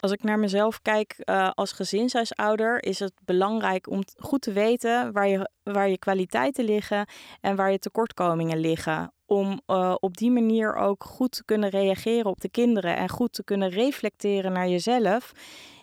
Als 0.00 0.12
ik 0.12 0.22
naar 0.22 0.38
mezelf 0.38 0.82
kijk 0.82 1.22
uh, 1.24 1.50
als 1.54 1.72
gezinshuisouder, 1.72 2.84
is 2.84 2.98
het 2.98 3.12
belangrijk 3.24 3.88
om 3.88 4.02
goed 4.18 4.40
te 4.40 4.52
weten 4.52 5.12
waar 5.12 5.28
je, 5.28 5.50
waar 5.62 5.88
je 5.88 5.98
kwaliteiten 5.98 6.64
liggen 6.64 7.06
en 7.40 7.56
waar 7.56 7.70
je 7.70 7.78
tekortkomingen 7.78 8.58
liggen. 8.58 9.12
Om 9.26 9.60
uh, 9.66 9.94
op 10.00 10.16
die 10.16 10.30
manier 10.30 10.74
ook 10.74 11.04
goed 11.04 11.32
te 11.32 11.44
kunnen 11.44 11.68
reageren 11.68 12.30
op 12.30 12.40
de 12.40 12.48
kinderen 12.48 12.96
en 12.96 13.08
goed 13.08 13.32
te 13.32 13.44
kunnen 13.44 13.68
reflecteren 13.68 14.52
naar 14.52 14.68
jezelf. 14.68 15.32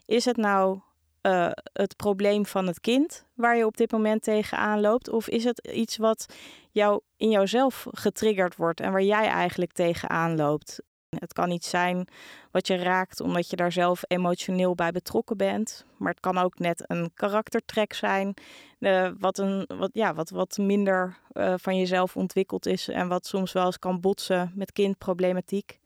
Is 0.06 0.26
het 0.26 0.38
nou 0.38 0.80
uh, 1.22 1.50
het 1.74 1.96
probleem 1.96 2.46
van 2.46 2.68
het 2.68 2.80
kind 2.80 3.26
waar 3.34 3.58
je 3.58 3.66
op 3.66 3.78
dit 3.78 3.92
moment 3.92 4.24
tegenaan 4.24 4.82
loopt? 4.82 5.10
Of 5.10 5.28
is 5.28 5.44
het 5.44 5.68
iets 5.68 5.98
wat 5.98 6.26
jou 6.72 7.02
in 7.18 7.30
jouzelf 7.30 7.88
getriggerd 7.92 8.56
wordt 8.56 8.80
en 8.80 8.92
waar 8.92 9.04
jij 9.04 9.28
eigenlijk 9.28 9.72
tegenaan 9.72 10.36
loopt? 10.36 10.82
Het 11.10 11.34
kan 11.34 11.52
iets 11.52 11.70
zijn 11.70 12.08
wat 12.52 12.68
je 12.68 12.76
raakt 12.76 13.20
omdat 13.20 13.50
je 13.50 13.56
daar 13.56 13.72
zelf 13.72 14.04
emotioneel 14.08 14.76
bij 14.76 14.92
betrokken 14.92 15.38
bent. 15.38 15.86
Maar 15.98 16.12
het 16.12 16.20
kan 16.20 16.38
ook 16.38 16.60
net 16.60 16.84
een 16.88 17.12
karaktertrek 17.14 17.94
zijn. 17.94 18.34
Uh, 18.80 19.12
wat, 19.20 19.38
een, 19.38 19.70
wat, 19.78 19.90
ja, 19.94 20.14
wat, 20.14 20.30
wat 20.30 20.58
minder 20.58 21.18
uh, 21.34 21.54
van 21.58 21.78
jezelf 21.78 22.16
ontwikkeld 22.16 22.66
is. 22.66 22.88
En 22.88 23.08
wat 23.08 23.26
soms 23.26 23.52
wel 23.52 23.66
eens 23.66 23.80
kan 23.80 24.02
botsen 24.02 24.52
met 24.56 24.72
kindproblematiek. 24.72 25.80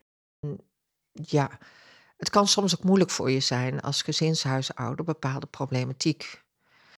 Ja, 1.11 1.59
het 2.17 2.29
kan 2.29 2.47
soms 2.47 2.77
ook 2.77 2.83
moeilijk 2.83 3.11
voor 3.11 3.31
je 3.31 3.39
zijn 3.39 3.81
als 3.81 4.01
gezinshuisouder 4.01 5.05
bepaalde 5.05 5.47
problematiek. 5.47 6.41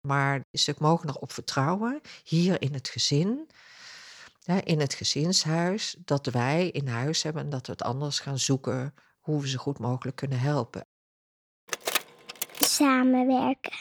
Maar 0.00 0.44
ik 0.50 0.78
mogen 0.78 1.06
nog 1.06 1.18
op 1.18 1.32
vertrouwen, 1.32 2.00
hier 2.24 2.62
in 2.62 2.74
het 2.74 2.88
gezin, 2.88 3.48
in 4.44 4.80
het 4.80 4.94
gezinshuis, 4.94 5.96
dat 6.04 6.26
wij 6.26 6.68
in 6.68 6.88
huis 6.88 7.22
hebben 7.22 7.42
en 7.42 7.50
dat 7.50 7.66
we 7.66 7.72
het 7.72 7.82
anders 7.82 8.20
gaan 8.20 8.38
zoeken 8.38 8.94
hoe 9.20 9.40
we 9.40 9.48
ze 9.48 9.58
goed 9.58 9.78
mogelijk 9.78 10.16
kunnen 10.16 10.40
helpen. 10.40 10.86
Samenwerken. 12.58 13.76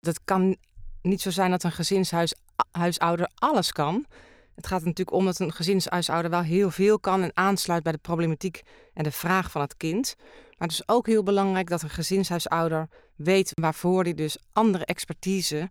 Het 0.00 0.24
kan 0.24 0.56
niet 1.02 1.20
zo 1.20 1.30
zijn 1.30 1.50
dat 1.50 1.62
een 1.62 1.72
gezinshuisouder 1.72 3.30
alles 3.34 3.72
kan. 3.72 4.06
Het 4.54 4.66
gaat 4.66 4.80
er 4.80 4.86
natuurlijk 4.86 5.16
om 5.16 5.24
dat 5.24 5.38
een 5.38 5.52
gezinshuisouder 5.52 6.30
wel 6.30 6.42
heel 6.42 6.70
veel 6.70 6.98
kan 6.98 7.22
en 7.22 7.30
aansluit 7.34 7.82
bij 7.82 7.92
de 7.92 7.98
problematiek 7.98 8.62
en 8.94 9.02
de 9.02 9.12
vraag 9.12 9.50
van 9.50 9.60
het 9.60 9.76
kind. 9.76 10.14
Maar 10.58 10.68
het 10.68 10.72
is 10.72 10.88
ook 10.88 11.06
heel 11.06 11.22
belangrijk 11.22 11.68
dat 11.68 11.82
een 11.82 11.90
gezinshuisouder 11.90 12.88
weet 13.16 13.50
waarvoor 13.54 14.02
hij 14.02 14.14
dus 14.14 14.38
andere 14.52 14.84
expertise 14.84 15.70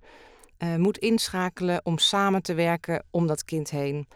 uh, 0.58 0.76
moet 0.76 0.98
inschakelen 0.98 1.86
om 1.86 1.98
samen 1.98 2.42
te 2.42 2.54
werken 2.54 3.06
om 3.10 3.28
dat 3.28 3.46
kind 3.46 3.70
heen. 3.70 4.08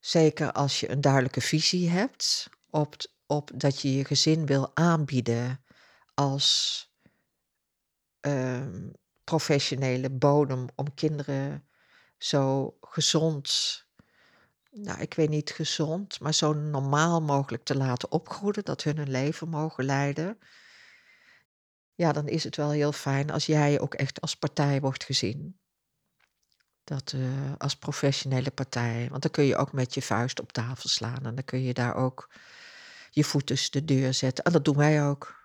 Zeker 0.00 0.52
als 0.52 0.80
je 0.80 0.90
een 0.90 1.00
duidelijke 1.00 1.40
visie 1.40 1.90
hebt 1.90 2.48
op, 2.70 2.94
op 3.26 3.50
dat 3.54 3.80
je 3.80 3.96
je 3.96 4.04
gezin 4.04 4.46
wil 4.46 4.70
aanbieden 4.74 5.64
als 6.14 6.88
uh, 8.26 8.66
professionele 9.24 10.10
bodem 10.10 10.66
om 10.74 10.94
kinderen 10.94 11.68
zo 12.18 12.76
gezond, 12.80 13.78
nou 14.70 15.00
ik 15.00 15.14
weet 15.14 15.28
niet 15.28 15.50
gezond, 15.50 16.20
maar 16.20 16.34
zo 16.34 16.52
normaal 16.52 17.22
mogelijk 17.22 17.64
te 17.64 17.76
laten 17.76 18.12
opgroeien, 18.12 18.64
dat 18.64 18.82
hun 18.82 18.98
een 18.98 19.10
leven 19.10 19.48
mogen 19.48 19.84
leiden. 19.84 20.38
Ja, 21.94 22.12
dan 22.12 22.28
is 22.28 22.44
het 22.44 22.56
wel 22.56 22.70
heel 22.70 22.92
fijn 22.92 23.30
als 23.30 23.46
jij 23.46 23.80
ook 23.80 23.94
echt 23.94 24.20
als 24.20 24.36
partij 24.36 24.80
wordt 24.80 25.04
gezien. 25.04 25.58
Dat 26.84 27.12
uh, 27.16 27.52
als 27.58 27.76
professionele 27.76 28.50
partij. 28.50 29.06
Want 29.10 29.22
dan 29.22 29.30
kun 29.30 29.44
je 29.44 29.56
ook 29.56 29.72
met 29.72 29.94
je 29.94 30.02
vuist 30.02 30.40
op 30.40 30.52
tafel 30.52 30.88
slaan. 30.88 31.24
En 31.24 31.34
dan 31.34 31.44
kun 31.44 31.62
je 31.62 31.74
daar 31.74 31.94
ook 31.94 32.30
je 33.10 33.24
voet 33.24 33.46
tussen 33.46 33.72
de 33.72 33.84
deur 33.84 34.14
zetten. 34.14 34.44
En 34.44 34.52
dat 34.52 34.64
doen 34.64 34.76
wij 34.76 35.04
ook. 35.04 35.42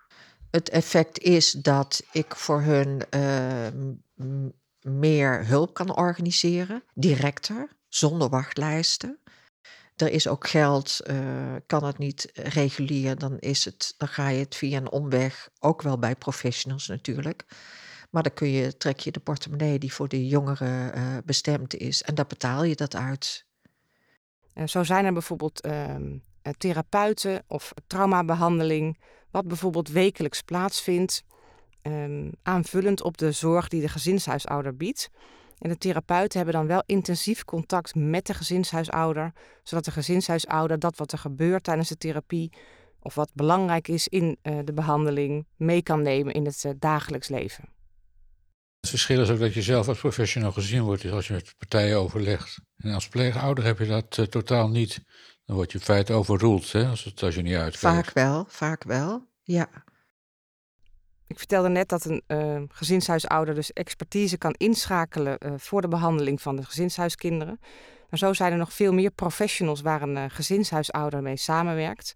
Het 0.50 0.68
effect 0.68 1.18
is 1.18 1.52
dat 1.52 2.02
ik 2.12 2.34
voor 2.34 2.62
hun 2.62 3.02
uh, 3.14 3.66
meer 4.80 5.46
hulp 5.46 5.74
kan 5.74 5.96
organiseren, 5.96 6.82
directer, 6.94 7.68
zonder 7.88 8.28
wachtlijsten. 8.28 9.18
Er 10.00 10.12
is 10.12 10.28
ook 10.28 10.48
geld, 10.48 11.00
uh, 11.10 11.16
kan 11.66 11.84
het 11.84 11.98
niet 11.98 12.30
regulier, 12.34 13.18
dan, 13.18 13.38
is 13.38 13.64
het, 13.64 13.94
dan 13.98 14.08
ga 14.08 14.28
je 14.28 14.38
het 14.38 14.54
via 14.54 14.76
een 14.76 14.90
omweg, 14.90 15.48
ook 15.58 15.82
wel 15.82 15.98
bij 15.98 16.14
professionals 16.16 16.86
natuurlijk. 16.86 17.44
Maar 18.10 18.22
dan 18.22 18.34
kun 18.34 18.48
je, 18.48 18.76
trek 18.76 19.00
je 19.00 19.10
de 19.10 19.20
portemonnee 19.20 19.78
die 19.78 19.92
voor 19.92 20.08
de 20.08 20.26
jongeren 20.26 20.98
uh, 20.98 21.16
bestemd 21.24 21.74
is 21.74 22.02
en 22.02 22.14
daar 22.14 22.26
betaal 22.26 22.64
je 22.64 22.74
dat 22.74 22.96
uit. 22.96 23.44
Zo 24.64 24.84
zijn 24.84 25.04
er 25.04 25.12
bijvoorbeeld 25.12 25.66
uh, 25.66 25.94
therapeuten 26.58 27.42
of 27.46 27.72
traumabehandeling, 27.86 28.98
wat 29.30 29.48
bijvoorbeeld 29.48 29.88
wekelijks 29.88 30.42
plaatsvindt 30.42 31.24
um, 31.82 32.32
aanvullend 32.42 33.02
op 33.02 33.18
de 33.18 33.32
zorg 33.32 33.68
die 33.68 33.80
de 33.80 33.88
gezinshuisouder 33.88 34.76
biedt. 34.76 35.10
En 35.60 35.68
de 35.68 35.78
therapeuten 35.78 36.36
hebben 36.36 36.54
dan 36.54 36.66
wel 36.66 36.82
intensief 36.86 37.44
contact 37.44 37.94
met 37.94 38.26
de 38.26 38.34
gezinshuisouder, 38.34 39.32
zodat 39.62 39.84
de 39.84 39.90
gezinshuisouder 39.90 40.78
dat 40.78 40.96
wat 40.96 41.12
er 41.12 41.18
gebeurt 41.18 41.64
tijdens 41.64 41.88
de 41.88 41.96
therapie 41.96 42.52
of 43.00 43.14
wat 43.14 43.30
belangrijk 43.34 43.88
is 43.88 44.08
in 44.08 44.38
uh, 44.42 44.58
de 44.64 44.72
behandeling 44.72 45.46
mee 45.56 45.82
kan 45.82 46.02
nemen 46.02 46.34
in 46.34 46.44
het 46.44 46.64
uh, 46.66 46.72
dagelijks 46.78 47.28
leven. 47.28 47.68
Het 48.80 48.90
verschil 48.90 49.20
is 49.20 49.30
ook 49.30 49.38
dat 49.38 49.54
je 49.54 49.62
zelf 49.62 49.88
als 49.88 49.98
professional 49.98 50.52
gezien 50.52 50.82
wordt 50.82 51.10
als 51.10 51.26
je 51.26 51.32
met 51.32 51.54
partijen 51.58 51.98
overlegt. 51.98 52.60
En 52.76 52.94
als 52.94 53.08
pleegouder 53.08 53.64
heb 53.64 53.78
je 53.78 53.86
dat 53.86 54.16
uh, 54.16 54.26
totaal 54.26 54.68
niet. 54.68 55.04
Dan 55.44 55.56
word 55.56 55.72
je 55.72 55.78
in 55.78 55.84
feite 55.84 56.12
overroeld 56.12 56.72
hè, 56.72 56.86
als, 56.86 57.04
het, 57.04 57.22
als 57.22 57.34
je 57.34 57.42
niet 57.42 57.54
uitkijkt. 57.54 57.78
Vaak 57.78 58.10
wel, 58.12 58.44
vaak 58.48 58.84
wel, 58.84 59.26
ja. 59.42 59.68
Ik 61.30 61.38
vertelde 61.38 61.68
net 61.68 61.88
dat 61.88 62.04
een 62.04 62.22
uh, 62.26 62.62
gezinshuisouder 62.68 63.54
dus 63.54 63.72
expertise 63.72 64.38
kan 64.38 64.52
inschakelen 64.52 65.38
uh, 65.46 65.52
voor 65.56 65.80
de 65.80 65.88
behandeling 65.88 66.42
van 66.42 66.56
de 66.56 66.64
gezinshuiskinderen. 66.64 67.60
Maar 68.08 68.18
zo 68.18 68.32
zijn 68.32 68.52
er 68.52 68.58
nog 68.58 68.72
veel 68.72 68.92
meer 68.92 69.10
professionals 69.10 69.80
waar 69.80 70.02
een 70.02 70.16
uh, 70.16 70.24
gezinshuisouder 70.28 71.22
mee 71.22 71.36
samenwerkt. 71.36 72.14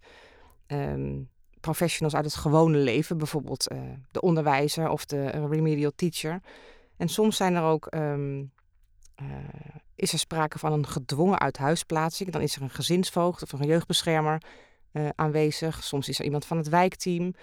Um, 0.66 1.28
professionals 1.60 2.14
uit 2.14 2.24
het 2.24 2.34
gewone 2.34 2.78
leven, 2.78 3.18
bijvoorbeeld 3.18 3.68
de 4.10 4.20
onderwijzer 4.20 4.88
of 4.88 5.04
de 5.04 5.28
remedial 5.28 5.92
teacher. 5.96 6.40
En 6.96 7.08
soms 7.08 7.36
zijn 7.36 7.54
er 7.54 7.62
ook, 7.62 7.94
um, 7.94 8.52
is 9.94 10.12
er 10.12 10.18
sprake 10.18 10.58
van 10.58 10.72
een 10.72 10.86
gedwongen 10.86 11.38
uithuisplaatsing. 11.38 12.30
Dan 12.30 12.40
is 12.40 12.56
er 12.56 12.62
een 12.62 12.70
gezinsvoogd 12.70 13.42
of 13.42 13.52
een 13.52 13.66
jeugdbeschermer 13.66 14.42
aanwezig. 15.14 15.84
Soms 15.84 16.08
is 16.08 16.18
er 16.18 16.24
iemand 16.24 16.46
van 16.46 16.56
het 16.56 16.68
wijkteam. 16.68 17.34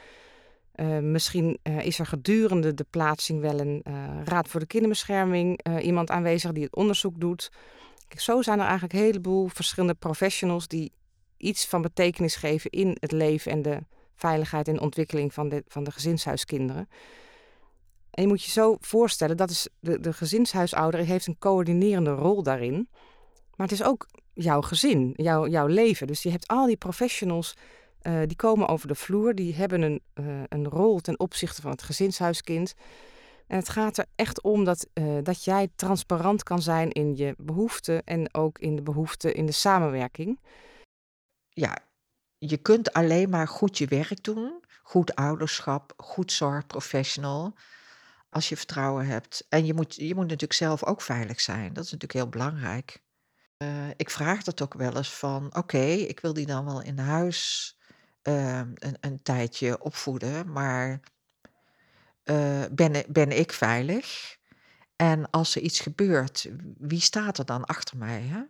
Uh, 0.75 0.97
misschien 0.97 1.59
uh, 1.63 1.85
is 1.85 1.99
er 1.99 2.05
gedurende 2.05 2.73
de 2.73 2.85
plaatsing 2.89 3.41
wel 3.41 3.59
een 3.59 3.83
uh, 3.87 3.93
raad 4.23 4.47
voor 4.47 4.59
de 4.59 4.65
kinderbescherming, 4.65 5.59
iemand 5.81 6.09
aanwezig 6.09 6.51
die 6.51 6.63
het 6.63 6.75
onderzoek 6.75 7.19
doet. 7.19 7.51
Kijk, 8.07 8.21
zo 8.21 8.41
zijn 8.41 8.57
er 8.59 8.63
eigenlijk 8.63 8.93
een 8.93 8.99
heleboel 8.99 9.47
verschillende 9.47 9.95
professionals 9.95 10.67
die 10.67 10.91
iets 11.37 11.67
van 11.67 11.81
betekenis 11.81 12.35
geven 12.35 12.69
in 12.69 12.97
het 12.99 13.11
leven 13.11 13.51
en 13.51 13.61
de 13.61 13.79
veiligheid 14.15 14.67
en 14.67 14.79
ontwikkeling 14.79 15.33
van 15.33 15.49
de, 15.49 15.63
van 15.67 15.83
de 15.83 15.91
gezinshuiskinderen. 15.91 16.89
En 18.11 18.23
je 18.23 18.27
moet 18.27 18.43
je 18.43 18.51
zo 18.51 18.77
voorstellen, 18.79 19.37
dat 19.37 19.49
is 19.49 19.67
de, 19.79 19.99
de 19.99 20.13
gezinshuisouder 20.13 20.99
heeft 20.99 21.27
een 21.27 21.39
coördinerende 21.39 22.11
rol 22.11 22.43
daarin. 22.43 22.89
Maar 23.55 23.67
het 23.67 23.79
is 23.79 23.83
ook 23.83 24.07
jouw 24.33 24.61
gezin, 24.61 25.13
jouw, 25.15 25.47
jouw 25.47 25.67
leven. 25.67 26.07
Dus 26.07 26.23
je 26.23 26.31
hebt 26.31 26.47
al 26.47 26.65
die 26.65 26.77
professionals 26.77 27.53
uh, 28.03 28.19
die 28.25 28.35
komen 28.35 28.67
over 28.67 28.87
de 28.87 28.95
vloer, 28.95 29.35
die 29.35 29.55
hebben 29.55 29.81
een, 29.81 30.01
uh, 30.15 30.43
een 30.49 30.67
rol 30.67 30.99
ten 30.99 31.19
opzichte 31.19 31.61
van 31.61 31.71
het 31.71 31.81
gezinshuiskind. 31.81 32.73
En 33.47 33.57
het 33.57 33.69
gaat 33.69 33.97
er 33.97 34.05
echt 34.15 34.41
om 34.41 34.63
dat, 34.63 34.87
uh, 34.93 35.17
dat 35.23 35.43
jij 35.43 35.69
transparant 35.75 36.43
kan 36.43 36.61
zijn 36.61 36.91
in 36.91 37.15
je 37.15 37.33
behoeften 37.37 38.03
en 38.03 38.33
ook 38.33 38.59
in 38.59 38.75
de 38.75 38.81
behoeften 38.81 39.33
in 39.33 39.45
de 39.45 39.51
samenwerking. 39.51 40.39
Ja, 41.49 41.77
je 42.37 42.57
kunt 42.57 42.93
alleen 42.93 43.29
maar 43.29 43.47
goed 43.47 43.77
je 43.77 43.87
werk 43.87 44.23
doen, 44.23 44.63
goed 44.83 45.15
ouderschap, 45.15 45.93
goed 45.97 46.31
zorgprofessional, 46.31 47.53
als 48.29 48.49
je 48.49 48.57
vertrouwen 48.57 49.05
hebt. 49.05 49.45
En 49.49 49.65
je 49.65 49.73
moet, 49.73 49.95
je 49.95 50.15
moet 50.15 50.23
natuurlijk 50.23 50.53
zelf 50.53 50.85
ook 50.85 51.01
veilig 51.01 51.41
zijn, 51.41 51.73
dat 51.73 51.83
is 51.83 51.91
natuurlijk 51.91 52.19
heel 52.19 52.29
belangrijk. 52.29 53.01
ik 53.95 54.09
vraag 54.09 54.43
dat 54.43 54.61
ook 54.61 54.73
wel 54.73 54.95
eens 54.95 55.13
van, 55.13 55.55
oké, 55.55 55.83
ik 55.83 56.19
wil 56.19 56.33
die 56.33 56.45
dan 56.45 56.65
wel 56.65 56.81
in 56.81 56.97
huis 56.97 57.75
uh, 58.23 58.57
een, 58.57 58.97
een, 58.99 59.21
tijdje 59.21 59.81
opvoeden, 59.81 60.51
maar 60.51 60.99
uh, 62.23 62.63
ben, 62.71 63.03
ben 63.07 63.39
ik 63.39 63.51
veilig? 63.51 64.37
En 64.95 65.29
als 65.29 65.55
er 65.55 65.61
iets 65.61 65.79
gebeurt, 65.79 66.49
wie 66.77 66.99
staat 66.99 67.37
er 67.37 67.45
dan 67.45 67.65
achter 67.65 67.97
mij? 67.97 68.21
Hè? 68.21 68.41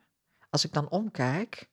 Als 0.49 0.65
ik 0.65 0.73
dan 0.73 0.89
omkijk, 0.89 1.69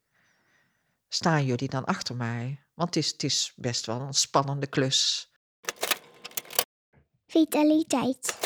staan 1.08 1.44
jullie 1.44 1.68
dan 1.68 1.84
achter 1.84 2.16
mij? 2.16 2.62
Want 2.74 2.94
het 2.94 3.04
is, 3.04 3.10
het 3.12 3.22
is 3.22 3.52
best 3.56 3.86
wel 3.86 4.00
een 4.00 4.14
spannende 4.14 4.66
klus. 4.66 5.30
Vitaliteit. 7.26 8.38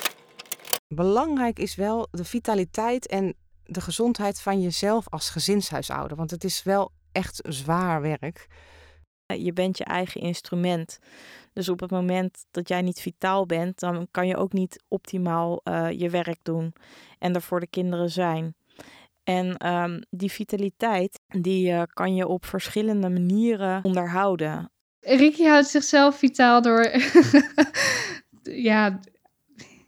Belangrijk 0.88 1.58
is 1.58 1.74
wel 1.74 2.08
de 2.10 2.24
vitaliteit 2.24 3.06
en 3.06 3.34
de 3.64 3.80
gezondheid 3.80 4.40
van 4.40 4.60
jezelf 4.60 5.08
als 5.08 5.30
gezinshuisouder. 5.30 6.16
Want 6.16 6.30
het 6.30 6.44
is 6.44 6.62
wel 6.62 6.92
echt 7.12 7.40
zwaar 7.48 8.00
werk. 8.00 8.46
Je 9.38 9.52
bent 9.52 9.78
je 9.78 9.84
eigen 9.84 10.20
instrument. 10.20 10.98
Dus 11.52 11.68
op 11.68 11.80
het 11.80 11.90
moment 11.90 12.44
dat 12.50 12.68
jij 12.68 12.82
niet 12.82 13.00
vitaal 13.00 13.46
bent, 13.46 13.80
dan 13.80 14.08
kan 14.10 14.26
je 14.26 14.36
ook 14.36 14.52
niet 14.52 14.82
optimaal 14.88 15.60
uh, 15.64 15.90
je 15.90 16.10
werk 16.10 16.38
doen 16.42 16.72
en 17.18 17.34
er 17.34 17.42
voor 17.42 17.60
de 17.60 17.66
kinderen 17.66 18.10
zijn. 18.10 18.54
En 19.24 19.66
um, 19.72 20.02
die 20.10 20.30
vitaliteit, 20.30 21.20
die 21.26 21.70
uh, 21.70 21.82
kan 21.92 22.14
je 22.14 22.26
op 22.26 22.44
verschillende 22.44 23.08
manieren 23.08 23.84
onderhouden. 23.84 24.70
Ricky 25.00 25.44
houdt 25.44 25.68
zichzelf 25.68 26.16
vitaal 26.16 26.62
door. 26.62 26.82
ja, 28.42 29.00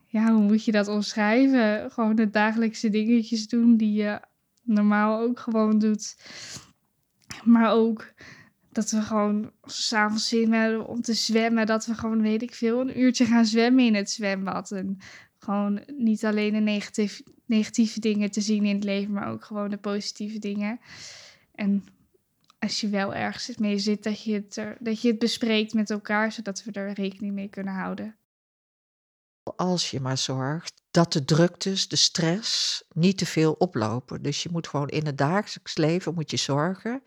ja, 0.06 0.32
hoe 0.32 0.42
moet 0.42 0.64
je 0.64 0.72
dat 0.72 0.88
omschrijven? 0.88 1.90
Gewoon 1.90 2.14
de 2.14 2.30
dagelijkse 2.30 2.90
dingetjes 2.90 3.48
doen 3.48 3.76
die 3.76 3.92
je 3.92 4.20
normaal 4.62 5.20
ook 5.20 5.38
gewoon 5.38 5.78
doet. 5.78 6.16
Maar 7.44 7.72
ook 7.72 8.12
dat 8.74 8.90
we 8.90 9.02
gewoon 9.02 9.52
s'avonds 9.64 10.28
zin 10.28 10.52
hebben 10.52 10.86
om 10.86 11.00
te 11.00 11.14
zwemmen. 11.14 11.66
Dat 11.66 11.86
we 11.86 11.94
gewoon, 11.94 12.22
weet 12.22 12.42
ik 12.42 12.54
veel, 12.54 12.80
een 12.80 13.00
uurtje 13.00 13.24
gaan 13.24 13.44
zwemmen 13.44 13.84
in 13.84 13.94
het 13.94 14.10
zwembad. 14.10 14.70
En 14.70 14.98
gewoon 15.38 15.82
niet 15.96 16.24
alleen 16.24 16.52
de 16.52 16.60
negatief, 16.60 17.22
negatieve 17.46 18.00
dingen 18.00 18.30
te 18.30 18.40
zien 18.40 18.64
in 18.64 18.74
het 18.74 18.84
leven, 18.84 19.12
maar 19.12 19.28
ook 19.28 19.44
gewoon 19.44 19.70
de 19.70 19.76
positieve 19.76 20.38
dingen. 20.38 20.80
En 21.54 21.84
als 22.58 22.80
je 22.80 22.88
wel 22.88 23.14
ergens 23.14 23.56
mee 23.56 23.78
zit, 23.78 24.02
dat 24.02 24.22
je 24.22 24.32
het, 24.32 24.56
er, 24.56 24.76
dat 24.80 25.02
je 25.02 25.08
het 25.08 25.18
bespreekt 25.18 25.74
met 25.74 25.90
elkaar, 25.90 26.32
zodat 26.32 26.64
we 26.64 26.72
er 26.72 26.92
rekening 26.92 27.34
mee 27.34 27.48
kunnen 27.48 27.74
houden. 27.74 28.16
Als 29.56 29.90
je 29.90 30.00
maar 30.00 30.18
zorgt 30.18 30.82
dat 30.90 31.12
de 31.12 31.24
druktes, 31.24 31.88
de 31.88 31.96
stress 31.96 32.82
niet 32.92 33.18
te 33.18 33.26
veel 33.26 33.52
oplopen. 33.52 34.22
Dus 34.22 34.42
je 34.42 34.48
moet 34.52 34.68
gewoon 34.68 34.88
in 34.88 35.06
het 35.06 35.18
dagelijks 35.18 35.76
leven 35.76 36.14
moet 36.14 36.30
je 36.30 36.36
zorgen 36.36 37.02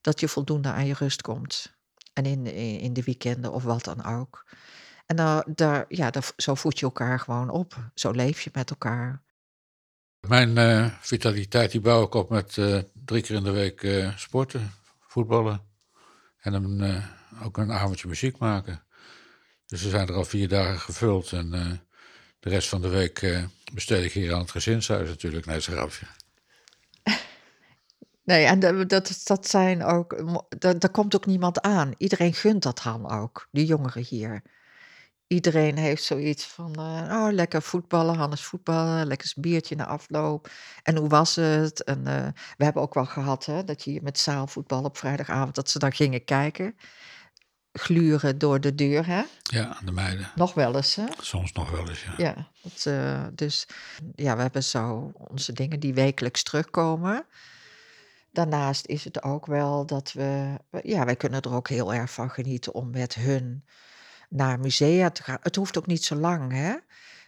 dat 0.00 0.20
je 0.20 0.28
voldoende 0.28 0.68
aan 0.68 0.86
je 0.86 0.94
rust 0.94 1.22
komt. 1.22 1.78
En 2.12 2.26
in, 2.26 2.46
in 2.80 2.92
de 2.92 3.02
weekenden 3.02 3.52
of 3.52 3.62
wat 3.62 3.84
dan 3.84 4.04
ook. 4.04 4.44
En 5.06 5.16
dan, 5.16 5.44
daar, 5.54 5.84
ja, 5.88 6.12
zo 6.36 6.54
voed 6.54 6.78
je 6.78 6.84
elkaar 6.84 7.20
gewoon 7.20 7.50
op. 7.50 7.90
Zo 7.94 8.10
leef 8.10 8.40
je 8.40 8.50
met 8.52 8.70
elkaar. 8.70 9.22
Mijn 10.20 10.56
uh, 10.56 10.86
vitaliteit 11.00 11.70
die 11.70 11.80
bouw 11.80 12.02
ik 12.02 12.14
op 12.14 12.30
met 12.30 12.56
uh, 12.56 12.78
drie 12.92 13.22
keer 13.22 13.36
in 13.36 13.42
de 13.42 13.50
week 13.50 13.82
uh, 13.82 14.16
sporten, 14.16 14.72
voetballen. 15.00 15.62
En 16.40 16.54
ook 17.42 17.56
een 17.56 17.72
avondje 17.72 18.08
muziek 18.08 18.38
maken. 18.38 18.84
Dus 19.66 19.82
we 19.82 19.88
zijn 19.88 20.08
er 20.08 20.14
al 20.14 20.24
vier 20.24 20.48
dagen 20.48 20.80
gevuld. 20.80 21.32
En 21.32 21.50
de 22.40 22.48
rest 22.48 22.68
van 22.68 22.80
de 22.80 22.88
week 22.88 23.48
besteed 23.72 24.04
ik 24.04 24.12
hier 24.12 24.34
aan 24.34 24.40
het 24.40 24.50
gezinshuis 24.50 25.08
natuurlijk. 25.08 25.46
Nee, 25.46 25.60
grapje. 25.60 26.06
Nee, 28.30 28.44
en 28.44 28.86
dat, 28.86 29.20
dat 29.24 29.48
zijn 29.48 29.84
ook. 29.84 30.16
Daar 30.58 30.90
komt 30.90 31.16
ook 31.16 31.26
niemand 31.26 31.60
aan. 31.60 31.92
Iedereen 31.96 32.34
gunt 32.34 32.62
dat 32.62 32.78
Han 32.78 33.10
ook, 33.10 33.48
die 33.50 33.66
jongeren 33.66 34.04
hier. 34.08 34.42
Iedereen 35.26 35.76
heeft 35.76 36.02
zoiets 36.02 36.46
van, 36.46 36.74
uh, 36.78 37.22
oh, 37.22 37.32
lekker 37.32 37.62
voetballen, 37.62 38.16
Hannes 38.16 38.42
voetballen, 38.42 39.06
lekker 39.06 39.32
een 39.34 39.42
biertje 39.42 39.76
na 39.76 39.86
afloop. 39.86 40.50
En 40.82 40.96
hoe 40.96 41.08
was 41.08 41.36
het? 41.36 41.84
En 41.84 41.98
uh, 41.98 42.26
we 42.56 42.64
hebben 42.64 42.82
ook 42.82 42.94
wel 42.94 43.04
gehad, 43.04 43.44
hè, 43.44 43.64
dat 43.64 43.84
je 43.84 44.02
met 44.02 44.18
zaalvoetbal 44.18 44.84
op 44.84 44.98
vrijdagavond, 44.98 45.54
dat 45.54 45.70
ze 45.70 45.78
dan 45.78 45.92
gingen 45.92 46.24
kijken. 46.24 46.76
Gluren 47.72 48.38
door 48.38 48.60
de 48.60 48.74
deur, 48.74 49.06
hè? 49.06 49.22
Ja, 49.42 49.76
de 49.84 49.92
meiden. 49.92 50.30
Nog 50.34 50.54
wel 50.54 50.76
eens, 50.76 50.94
hè? 50.94 51.04
Soms 51.20 51.52
nog 51.52 51.70
wel 51.70 51.88
eens, 51.88 52.04
ja. 52.04 52.12
Ja, 52.16 52.48
dat, 52.62 52.84
uh, 52.88 53.26
dus 53.32 53.66
ja, 54.14 54.36
we 54.36 54.42
hebben 54.42 54.64
zo 54.64 55.12
onze 55.14 55.52
dingen 55.52 55.80
die 55.80 55.94
wekelijks 55.94 56.42
terugkomen. 56.42 57.26
Daarnaast 58.32 58.86
is 58.86 59.04
het 59.04 59.22
ook 59.22 59.46
wel 59.46 59.86
dat 59.86 60.12
we, 60.12 60.56
ja, 60.82 61.04
wij 61.04 61.16
kunnen 61.16 61.40
er 61.40 61.54
ook 61.54 61.68
heel 61.68 61.94
erg 61.94 62.12
van 62.12 62.30
genieten 62.30 62.74
om 62.74 62.90
met 62.90 63.14
hun 63.14 63.64
naar 64.28 64.60
musea 64.60 65.10
te 65.10 65.22
gaan. 65.22 65.38
Het 65.40 65.56
hoeft 65.56 65.78
ook 65.78 65.86
niet 65.86 66.04
zo 66.04 66.14
lang, 66.14 66.52
hè? 66.52 66.74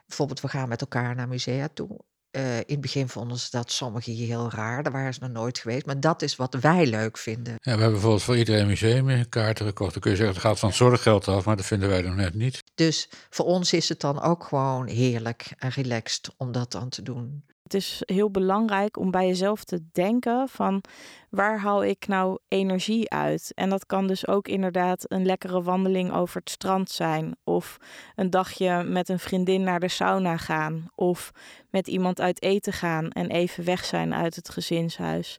Bijvoorbeeld, 0.06 0.40
we 0.40 0.48
gaan 0.48 0.68
met 0.68 0.80
elkaar 0.80 1.14
naar 1.14 1.28
musea 1.28 1.68
toe. 1.74 2.00
Uh, 2.36 2.56
in 2.56 2.64
het 2.66 2.80
begin 2.80 3.08
vonden 3.08 3.38
ze 3.38 3.48
dat 3.50 3.72
sommigen 3.72 4.12
hier 4.12 4.26
heel 4.26 4.50
raar, 4.50 4.82
daar 4.82 4.92
waren 4.92 5.14
ze 5.14 5.20
nog 5.20 5.30
nooit 5.30 5.58
geweest. 5.58 5.86
Maar 5.86 6.00
dat 6.00 6.22
is 6.22 6.36
wat 6.36 6.54
wij 6.54 6.86
leuk 6.86 7.18
vinden. 7.18 7.52
Ja, 7.52 7.58
we 7.60 7.70
hebben 7.70 7.90
bijvoorbeeld 7.90 8.22
voor 8.22 8.36
iedereen 8.36 8.66
museum 8.66 9.28
kaarten 9.28 9.66
gekocht. 9.66 9.92
Dan 9.92 10.02
kun 10.02 10.10
je 10.10 10.16
zeggen, 10.16 10.34
het 10.34 10.44
gaat 10.44 10.58
van 10.58 10.68
het 10.68 10.78
zorggeld 10.78 11.28
af, 11.28 11.44
maar 11.44 11.56
dat 11.56 11.66
vinden 11.66 11.88
wij 11.88 12.02
nog 12.02 12.14
net 12.14 12.34
niet. 12.34 12.62
Dus 12.74 13.08
voor 13.30 13.44
ons 13.44 13.72
is 13.72 13.88
het 13.88 14.00
dan 14.00 14.20
ook 14.20 14.44
gewoon 14.44 14.86
heerlijk 14.86 15.52
en 15.58 15.70
relaxed 15.70 16.30
om 16.36 16.52
dat 16.52 16.72
dan 16.72 16.88
te 16.88 17.02
doen. 17.02 17.44
Het 17.72 17.80
is 17.80 18.02
heel 18.04 18.30
belangrijk 18.30 18.96
om 18.96 19.10
bij 19.10 19.26
jezelf 19.26 19.64
te 19.64 19.80
denken 19.92 20.48
van 20.48 20.84
waar 21.30 21.60
haal 21.60 21.84
ik 21.84 22.06
nou 22.06 22.38
energie 22.48 23.10
uit? 23.10 23.52
En 23.54 23.70
dat 23.70 23.86
kan 23.86 24.06
dus 24.06 24.26
ook 24.26 24.48
inderdaad 24.48 25.04
een 25.08 25.26
lekkere 25.26 25.62
wandeling 25.62 26.12
over 26.12 26.40
het 26.40 26.50
strand 26.50 26.90
zijn. 26.90 27.36
Of 27.44 27.76
een 28.14 28.30
dagje 28.30 28.82
met 28.82 29.08
een 29.08 29.18
vriendin 29.18 29.62
naar 29.62 29.80
de 29.80 29.88
sauna 29.88 30.36
gaan. 30.36 30.86
Of 30.94 31.30
met 31.70 31.88
iemand 31.88 32.20
uit 32.20 32.42
eten 32.42 32.72
gaan 32.72 33.10
en 33.10 33.30
even 33.30 33.64
weg 33.64 33.84
zijn 33.84 34.14
uit 34.14 34.36
het 34.36 34.48
gezinshuis. 34.48 35.38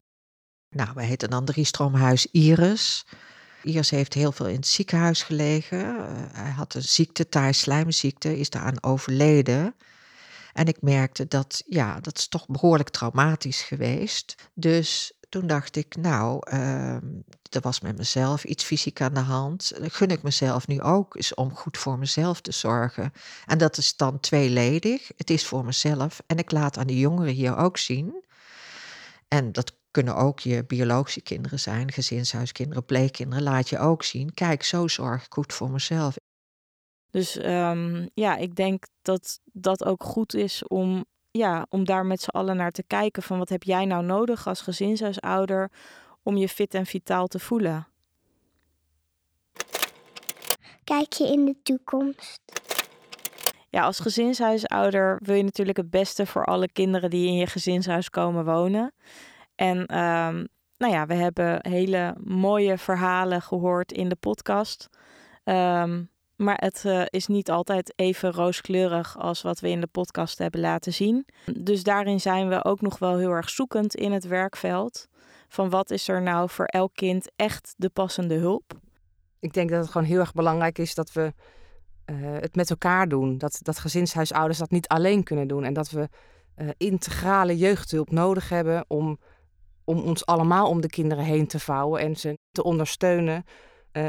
Nou, 0.69 0.89
wij 0.93 1.06
heten 1.06 1.30
dan 1.30 1.46
Driestroomhuis 1.46 2.26
Iris. 2.32 3.06
Iris 3.63 3.89
heeft 3.89 4.13
heel 4.13 4.32
veel 4.32 4.48
in 4.48 4.56
het 4.56 4.67
ziekenhuis 4.67 5.24
gelegen. 5.24 5.80
Uh, 5.80 6.06
hij 6.32 6.52
had 6.52 6.74
een 6.74 6.82
ziekte, 6.82 7.30
taaislijmziekte, 7.30 8.39
is 8.39 8.50
daaraan 8.50 8.84
overleden. 8.84 9.76
En 10.54 10.66
ik 10.66 10.82
merkte 10.82 11.28
dat, 11.28 11.63
ja, 11.66 12.00
dat 12.00 12.18
is 12.18 12.28
toch 12.28 12.46
behoorlijk 12.48 12.89
traumatisch 12.89 13.62
geweest. 13.62 14.36
Dus 14.54 15.13
toen 15.30 15.48
dacht 15.48 15.76
ik, 15.76 15.96
nou, 15.96 16.52
uh, 16.54 16.94
er 17.50 17.62
was 17.62 17.80
met 17.80 17.98
mezelf 17.98 18.44
iets 18.44 18.63
fysiek 18.63 19.02
aan 19.02 19.13
de 19.13 19.20
hand. 19.20 19.72
Gun 19.82 20.10
ik 20.10 20.24
mezelf 20.24 20.68
nu 20.68 20.82
ook 20.82 21.16
eens 21.16 21.34
om 21.34 21.56
goed 21.56 21.78
voor 21.78 22.00
mezelf 22.00 22.42
te 22.42 22.52
zorgen. 22.52 23.13
En 23.46 23.58
dat 23.58 23.78
is 23.78 23.96
dan 23.96 24.20
tweeledig. 24.20 25.12
Het 25.18 25.30
is 25.30 25.46
voor 25.46 25.66
mezelf 25.66 26.22
en 26.28 26.38
ik 26.38 26.52
laat 26.52 26.78
aan 26.78 26.88
de 26.88 27.00
jongeren 27.00 27.34
hier 27.34 27.58
ook 27.58 27.78
zien. 27.78 28.24
En 29.28 29.52
dat 29.52 29.78
kunnen 29.92 30.16
ook 30.16 30.39
je 30.39 30.66
biologische 30.66 31.22
kinderen 31.22 31.60
zijn, 31.60 31.92
gezinshuiskinderen, 31.92 32.86
pleegkinderen. 32.86 33.44
Laat 33.44 33.70
je 33.70 33.80
ook 33.80 34.04
zien, 34.04 34.34
kijk, 34.34 34.63
zo 34.63 34.88
zorg 34.88 35.26
ik 35.26 35.34
goed 35.34 35.54
voor 35.54 35.72
mezelf. 35.72 36.16
Dus 37.13 37.38
um, 37.45 38.10
ja, 38.13 38.36
ik 38.36 38.56
denk 38.56 38.86
dat 39.02 39.39
dat 39.52 39.86
ook 39.86 40.04
goed 40.04 40.34
is 40.34 40.67
om, 40.67 41.06
ja, 41.32 41.65
om 41.69 41.84
daar 41.86 42.06
met 42.06 42.21
z'n 42.21 42.30
allen 42.30 42.58
naar 42.58 42.71
te 42.71 42.84
kijken 42.84 43.23
van 43.23 43.38
wat 43.38 43.49
heb 43.49 43.63
jij 43.63 43.86
nou 43.86 44.04
nodig 44.04 44.47
als 44.47 44.62
gezinshuisouder 44.62 45.71
om 46.23 46.38
je 46.38 46.49
fit 46.49 46.73
en 46.73 46.86
vitaal 46.86 47.28
te 47.28 47.39
voelen. 47.39 47.88
Kijk 50.84 51.13
je 51.13 51.28
in 51.28 51.45
de 51.45 51.56
toekomst? 51.63 52.41
Ja, 53.69 53.84
als 53.84 53.99
gezinshuisouder 53.99 55.19
wil 55.23 55.36
je 55.36 55.43
natuurlijk 55.43 55.78
het 55.78 55.89
beste 55.89 56.26
voor 56.26 56.45
alle 56.45 56.71
kinderen 56.71 57.10
die 57.10 57.28
in 57.28 57.36
je 57.36 57.47
gezinshuis 57.47 58.10
komen 58.10 58.45
wonen. 58.45 58.93
En 59.56 59.78
um, 59.78 60.47
nou 60.78 60.93
ja, 60.93 61.06
we 61.06 61.13
hebben 61.13 61.60
hele 61.69 62.15
mooie 62.23 62.78
verhalen 62.78 63.41
gehoord 63.41 63.91
in 63.91 64.10
de 64.10 64.15
podcast. 64.15 64.89
Um, 65.43 66.12
maar 66.36 66.58
het 66.58 66.84
uh, 66.86 67.04
is 67.10 67.28
niet 67.28 67.52
altijd 67.52 67.93
even 67.96 68.32
rooskleurig 68.32 69.17
als 69.17 69.41
wat 69.41 69.60
we 69.60 69.69
in 69.69 69.82
de 69.82 69.88
podcast 69.88 70.38
hebben 70.38 70.62
laten 70.62 70.93
zien. 70.93 71.26
Dus 71.60 71.84
daarin 71.84 72.22
zijn 72.22 72.50
we 72.50 72.63
ook 72.63 72.82
nog 72.82 73.00
wel 73.00 73.17
heel 73.17 73.32
erg 73.32 73.50
zoekend 73.50 73.96
in 73.96 74.12
het 74.12 74.28
werkveld. 74.28 75.08
Van 75.48 75.69
wat 75.69 75.91
is 75.91 76.08
er 76.08 76.22
nou 76.22 76.50
voor 76.50 76.65
elk 76.65 76.91
kind 76.93 77.32
echt 77.36 77.74
de 77.78 77.89
passende 77.89 78.36
hulp? 78.36 78.74
Ik 79.39 79.54
denk 79.54 79.69
dat 79.69 79.82
het 79.82 79.91
gewoon 79.91 80.08
heel 80.08 80.19
erg 80.19 80.34
belangrijk 80.34 80.78
is 80.78 80.96
dat 80.96 81.12
we 81.12 81.34
uh, 82.06 82.15
het 82.39 82.56
met 82.56 82.69
elkaar 82.69 83.08
doen. 83.08 83.38
Dat, 83.38 83.60
dat 83.62 83.80
gezinshuisouders 83.80 84.58
dat 84.58 84.72
niet 84.72 84.88
alleen 84.88 85.24
kunnen 85.24 85.48
doen. 85.48 85.63
En 85.63 85.74
dat 85.74 85.89
we 85.89 86.10
uh, 86.58 86.69
integrale 86.78 87.58
jeugdhulp 87.58 88.12
nodig 88.12 88.50
hebben 88.50 88.86
om, 88.88 89.19
om 89.84 90.00
ons 90.00 90.26
allemaal 90.26 90.69
om 90.69 90.82
de 90.82 90.89
kinderen 90.89 91.24
heen 91.24 91.48
te 91.48 91.60
vouwen 91.60 92.02
en 92.02 92.15
ze 92.15 92.38
te 92.52 92.63
ondersteunen 92.63 93.43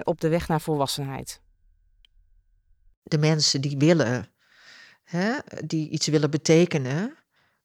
op 0.03 0.21
de 0.21 0.29
weg 0.29 0.49
naar 0.49 0.61
volwassenheid 0.61 1.44
de 3.05 3.19
mensen 3.19 3.61
die 3.61 3.77
willen, 3.79 4.29
hè, 5.03 5.39
die 5.65 5.89
iets 5.91 6.07
willen 6.07 6.31
betekenen, 6.31 7.17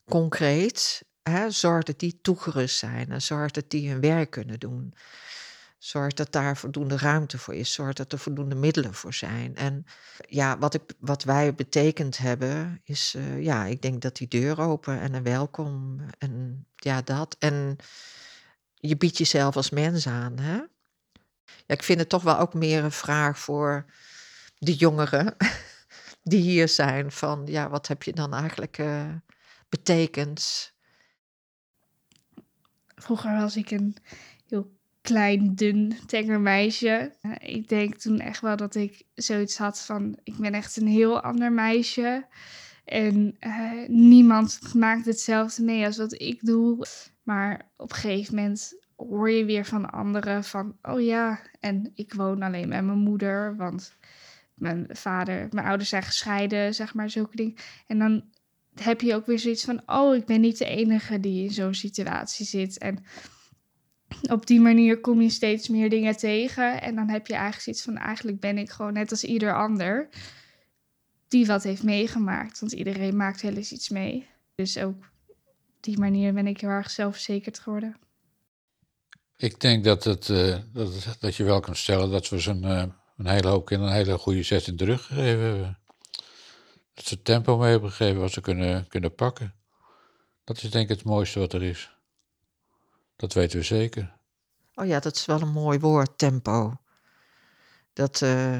concreet, 0.05 1.05
hè, 1.23 1.51
zorg 1.51 1.83
dat 1.83 1.99
die 1.99 2.19
toegerust 2.21 2.77
zijn 2.77 3.11
en 3.11 3.21
zorg 3.21 3.51
dat 3.51 3.69
die 3.69 3.89
hun 3.89 4.01
werk 4.01 4.29
kunnen 4.29 4.59
doen. 4.59 4.93
Zorg 5.79 6.13
dat 6.13 6.31
daar 6.31 6.57
voldoende 6.57 6.97
ruimte 6.97 7.37
voor 7.37 7.55
is. 7.55 7.73
Zorg 7.73 7.93
dat 7.93 8.11
er 8.11 8.19
voldoende 8.19 8.55
middelen 8.55 8.93
voor 8.93 9.13
zijn. 9.13 9.55
En 9.55 9.85
ja, 10.27 10.57
wat, 10.57 10.73
ik, 10.73 10.81
wat 10.99 11.23
wij 11.23 11.53
betekend 11.53 12.17
hebben, 12.17 12.81
is 12.83 13.13
uh, 13.17 13.43
ja, 13.43 13.65
ik 13.65 13.81
denk 13.81 14.01
dat 14.01 14.15
die 14.15 14.27
deur 14.27 14.59
open 14.61 14.99
en 14.99 15.13
een 15.13 15.23
welkom. 15.23 15.99
En 16.17 16.65
ja, 16.75 17.01
dat. 17.01 17.35
En 17.39 17.75
je 18.73 18.97
biedt 18.97 19.17
jezelf 19.17 19.55
als 19.55 19.69
mens 19.69 20.07
aan. 20.07 20.39
Hè? 20.39 20.55
Ja, 20.55 21.75
ik 21.75 21.83
vind 21.83 21.99
het 21.99 22.09
toch 22.09 22.23
wel 22.23 22.39
ook 22.39 22.53
meer 22.53 22.83
een 22.83 22.91
vraag 22.91 23.39
voor 23.39 23.85
de 24.59 24.73
jongeren 24.73 25.35
die 26.23 26.41
hier 26.41 26.67
zijn 26.67 27.11
van 27.11 27.41
ja, 27.45 27.69
wat 27.69 27.87
heb 27.87 28.03
je 28.03 28.13
dan 28.13 28.33
eigenlijk 28.33 28.77
uh, 28.77 29.13
betekend? 29.69 30.73
Vroeger 32.95 33.39
was 33.39 33.55
ik 33.55 33.71
een 33.71 33.95
heel 34.47 34.71
klein, 35.01 35.55
dun, 35.55 35.97
tenger 36.05 36.39
meisje. 36.39 37.15
Eh, 37.21 37.55
ik 37.55 37.67
denk 37.67 37.95
toen 37.95 38.19
echt 38.19 38.41
wel 38.41 38.55
dat 38.55 38.75
ik 38.75 39.03
zoiets 39.13 39.57
had 39.57 39.81
van: 39.81 40.19
ik 40.23 40.37
ben 40.37 40.53
echt 40.53 40.77
een 40.77 40.87
heel 40.87 41.21
ander 41.21 41.51
meisje. 41.51 42.27
En 42.85 43.37
uh, 43.39 43.87
niemand 43.87 44.73
maakt 44.73 45.05
hetzelfde 45.05 45.63
mee 45.63 45.85
als 45.85 45.97
wat 45.97 46.21
ik 46.21 46.45
doe. 46.45 46.85
Maar 47.23 47.69
op 47.77 47.89
een 47.91 47.97
gegeven 47.97 48.35
moment 48.35 48.73
hoor 48.95 49.29
je 49.29 49.45
weer 49.45 49.65
van 49.65 49.89
anderen 49.89 50.43
van, 50.43 50.77
oh 50.81 51.01
ja, 51.01 51.39
en 51.59 51.91
ik 51.95 52.13
woon 52.13 52.41
alleen 52.41 52.67
met 52.67 52.83
mijn 52.83 52.97
moeder, 52.97 53.55
want 53.55 53.97
mijn 54.59 54.87
vader, 54.89 55.47
mijn 55.51 55.67
ouders 55.67 55.89
zijn 55.89 56.03
gescheiden, 56.03 56.75
zeg 56.75 56.93
maar, 56.93 57.09
zulke 57.09 57.35
dingen. 57.35 57.55
En 57.87 57.99
dan 57.99 58.23
heb 58.81 59.01
je 59.01 59.15
ook 59.15 59.25
weer 59.25 59.39
zoiets 59.39 59.63
van, 59.63 59.81
oh, 59.85 60.15
ik 60.15 60.25
ben 60.25 60.41
niet 60.41 60.57
de 60.57 60.65
enige 60.65 61.19
die 61.19 61.43
in 61.43 61.51
zo'n 61.51 61.73
situatie 61.73 62.45
zit. 62.45 62.77
En 62.77 63.03
op 64.21 64.45
die 64.47 64.59
manier 64.59 64.99
kom 64.99 65.21
je 65.21 65.29
steeds 65.29 65.67
meer 65.67 65.89
dingen 65.89 66.17
tegen. 66.17 66.81
En 66.81 66.95
dan 66.95 67.09
heb 67.09 67.27
je 67.27 67.33
eigenlijk 67.33 67.63
zoiets 67.63 67.81
van, 67.81 67.97
eigenlijk 67.97 68.39
ben 68.39 68.57
ik 68.57 68.69
gewoon 68.69 68.93
net 68.93 69.11
als 69.11 69.23
ieder 69.23 69.55
ander 69.55 70.09
die 71.27 71.45
wat 71.45 71.63
heeft 71.63 71.83
meegemaakt. 71.83 72.59
Want 72.59 72.71
iedereen 72.71 73.15
maakt 73.15 73.41
wel 73.41 73.53
eens 73.53 73.71
iets 73.71 73.89
mee. 73.89 74.27
Dus 74.55 74.77
ook 74.77 75.11
op 75.67 75.77
die 75.79 75.99
manier 75.99 76.33
ben 76.33 76.47
ik 76.47 76.61
heel 76.61 76.69
erg 76.69 76.89
zelfverzekerd 76.89 77.59
geworden. 77.59 77.95
Ik 79.35 79.59
denk 79.59 79.83
dat, 79.83 80.03
het, 80.03 80.27
uh, 80.27 80.57
dat, 80.73 81.17
dat 81.19 81.35
je 81.35 81.43
wel 81.43 81.59
kan 81.59 81.75
stellen 81.75 82.09
dat 82.09 82.29
we 82.29 82.39
zo'n 82.39 82.63
uh, 82.63 82.83
een 83.19 83.27
hele 83.27 83.47
hoop 83.47 83.65
kinderen 83.65 83.93
een 83.93 83.99
hele 83.99 84.17
goede 84.17 84.43
zet 84.43 84.67
in 84.67 84.75
de 84.75 84.85
rug 84.85 85.05
gegeven 85.05 85.43
hebben. 85.43 85.77
Dat 86.93 87.05
ze 87.05 87.21
tempo 87.21 87.57
mee 87.57 87.71
hebben 87.71 87.89
gegeven 87.89 88.21
wat 88.21 88.31
ze 88.31 88.41
kunnen, 88.41 88.87
kunnen 88.87 89.15
pakken. 89.15 89.53
Dat 90.43 90.63
is 90.63 90.71
denk 90.71 90.89
ik 90.89 90.97
het 90.97 91.05
mooiste 91.05 91.39
wat 91.39 91.53
er 91.53 91.63
is. 91.63 91.95
Dat 93.15 93.33
weten 93.33 93.57
we 93.57 93.65
zeker. 93.65 94.17
Oh 94.75 94.85
ja, 94.85 94.99
dat 94.99 95.15
is 95.15 95.25
wel 95.25 95.41
een 95.41 95.51
mooi 95.51 95.79
woord, 95.79 96.17
tempo. 96.17 96.77
Dat 97.93 98.21
uh, 98.21 98.57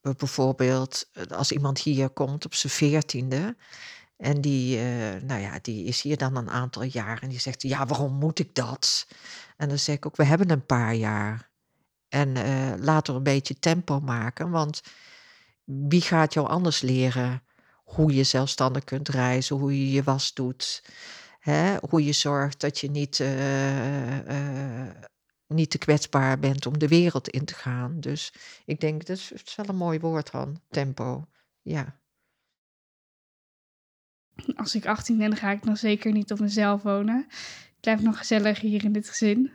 we 0.00 0.14
bijvoorbeeld, 0.16 1.10
als 1.28 1.52
iemand 1.52 1.78
hier 1.78 2.08
komt 2.08 2.44
op 2.44 2.54
zijn 2.54 2.72
veertiende 2.72 3.56
en 4.16 4.40
die, 4.40 4.76
uh, 4.76 5.22
nou 5.22 5.40
ja, 5.40 5.58
die 5.62 5.84
is 5.84 6.02
hier 6.02 6.16
dan 6.16 6.36
een 6.36 6.50
aantal 6.50 6.82
jaar 6.82 7.22
en 7.22 7.28
die 7.28 7.40
zegt, 7.40 7.62
ja, 7.62 7.86
waarom 7.86 8.12
moet 8.12 8.38
ik 8.38 8.54
dat? 8.54 9.06
En 9.56 9.68
dan 9.68 9.78
zeg 9.78 9.96
ik 9.96 10.06
ook, 10.06 10.16
we 10.16 10.24
hebben 10.24 10.50
een 10.50 10.66
paar 10.66 10.94
jaar. 10.94 11.47
En 12.08 12.36
uh, 12.36 12.72
laten 12.78 13.12
we 13.12 13.18
een 13.18 13.24
beetje 13.24 13.58
tempo 13.58 14.00
maken, 14.00 14.50
want 14.50 14.82
wie 15.64 16.00
gaat 16.00 16.34
jou 16.34 16.48
anders 16.48 16.80
leren 16.80 17.42
hoe 17.84 18.14
je 18.14 18.24
zelfstandig 18.24 18.84
kunt 18.84 19.08
reizen, 19.08 19.56
hoe 19.56 19.78
je 19.78 19.92
je 19.92 20.02
was 20.02 20.34
doet, 20.34 20.84
hè? 21.38 21.76
hoe 21.88 22.04
je 22.04 22.12
zorgt 22.12 22.60
dat 22.60 22.78
je 22.78 22.90
niet, 22.90 23.18
uh, 23.18 24.26
uh, 24.28 24.90
niet 25.46 25.70
te 25.70 25.78
kwetsbaar 25.78 26.38
bent 26.38 26.66
om 26.66 26.78
de 26.78 26.88
wereld 26.88 27.28
in 27.28 27.44
te 27.44 27.54
gaan. 27.54 28.00
Dus 28.00 28.32
ik 28.64 28.80
denk, 28.80 29.06
dat 29.06 29.16
is, 29.16 29.32
is 29.32 29.56
wel 29.56 29.68
een 29.68 29.76
mooi 29.76 30.00
woord 30.00 30.30
dan, 30.30 30.60
tempo. 30.68 31.26
Ja 31.62 31.98
als 34.56 34.74
ik 34.74 34.86
18 34.86 35.18
ben, 35.18 35.36
ga 35.36 35.50
ik 35.50 35.64
nog 35.64 35.78
zeker 35.78 36.12
niet 36.12 36.32
op 36.32 36.38
mezelf 36.38 36.82
wonen. 36.82 37.26
Ik 37.28 37.80
blijf 37.80 38.02
nog 38.02 38.18
gezellig 38.18 38.60
hier 38.60 38.84
in 38.84 38.92
dit 38.92 39.08
gezin. 39.08 39.50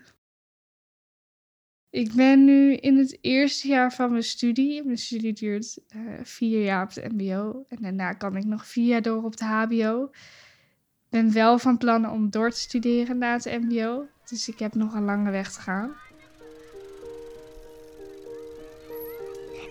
Ik 1.94 2.14
ben 2.14 2.44
nu 2.44 2.76
in 2.76 2.98
het 2.98 3.18
eerste 3.22 3.68
jaar 3.68 3.94
van 3.94 4.12
mijn 4.12 4.24
studie. 4.24 4.84
Mijn 4.84 4.98
studie 4.98 5.34
duurt 5.34 5.78
uh, 5.96 6.02
vier 6.24 6.64
jaar 6.64 6.84
op 6.84 6.94
het 6.94 7.12
MBO. 7.12 7.66
En 7.68 7.78
daarna 7.82 8.14
kan 8.14 8.36
ik 8.36 8.46
nog 8.46 8.68
vier 8.68 8.86
jaar 8.86 9.02
door 9.02 9.24
op 9.24 9.32
het 9.32 9.40
HBO. 9.40 10.04
Ik 10.04 11.10
ben 11.10 11.34
wel 11.34 11.60
van 11.60 11.78
plan 11.78 12.10
om 12.10 12.30
door 12.30 12.50
te 12.52 12.60
studeren 12.60 13.18
na 13.18 13.34
het 13.34 13.46
MBO. 13.46 14.06
Dus 14.30 14.48
ik 14.48 14.60
heb 14.60 14.74
nog 14.74 14.94
een 14.94 15.06
lange 15.06 15.32
weg 15.32 15.52
te 15.52 15.60
gaan. 15.60 15.96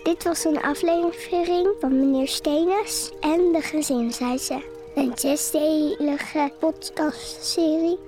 Dit 0.03 0.23
was 0.23 0.43
een 0.43 0.61
aflevering 0.61 1.75
van 1.79 1.99
meneer 1.99 2.27
Stenes 2.27 3.11
en 3.21 3.51
de 3.51 3.61
gezinshuizen. 3.61 4.63
Een 4.95 5.11
zesdelige 5.15 6.51
podcastserie 6.59 7.99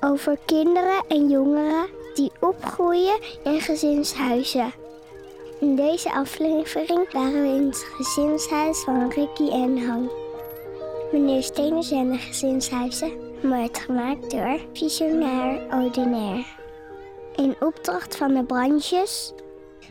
over 0.00 0.38
kinderen 0.46 1.04
en 1.08 1.30
jongeren 1.30 1.97
die 2.18 2.32
opgroeien 2.40 3.18
in 3.44 3.60
gezinshuizen. 3.60 4.72
In 5.60 5.76
deze 5.76 6.12
aflevering 6.12 7.12
waren 7.12 7.42
we 7.42 7.48
in 7.48 7.66
het 7.66 7.86
gezinshuis 7.96 8.78
van 8.78 9.10
Ricky 9.10 9.50
en 9.50 9.86
Han. 9.86 10.10
Meneer 11.12 11.42
Steners 11.42 11.90
en 11.90 12.10
de 12.12 12.18
gezinshuizen 12.18 13.12
wordt 13.42 13.78
gemaakt 13.78 14.30
door 14.30 14.60
Visionair 14.72 15.66
Ordinaire. 15.74 16.44
In 17.36 17.56
opdracht 17.60 18.16
van 18.16 18.34
de 18.34 18.44
branches 18.44 19.32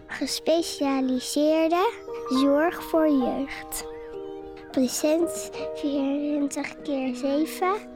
gespecialiseerde 0.08 1.92
zorg 2.30 2.84
voor 2.84 3.10
jeugd. 3.10 3.86
Present 4.72 5.52
24 5.76 6.82
keer 6.82 7.16
7 7.16 7.96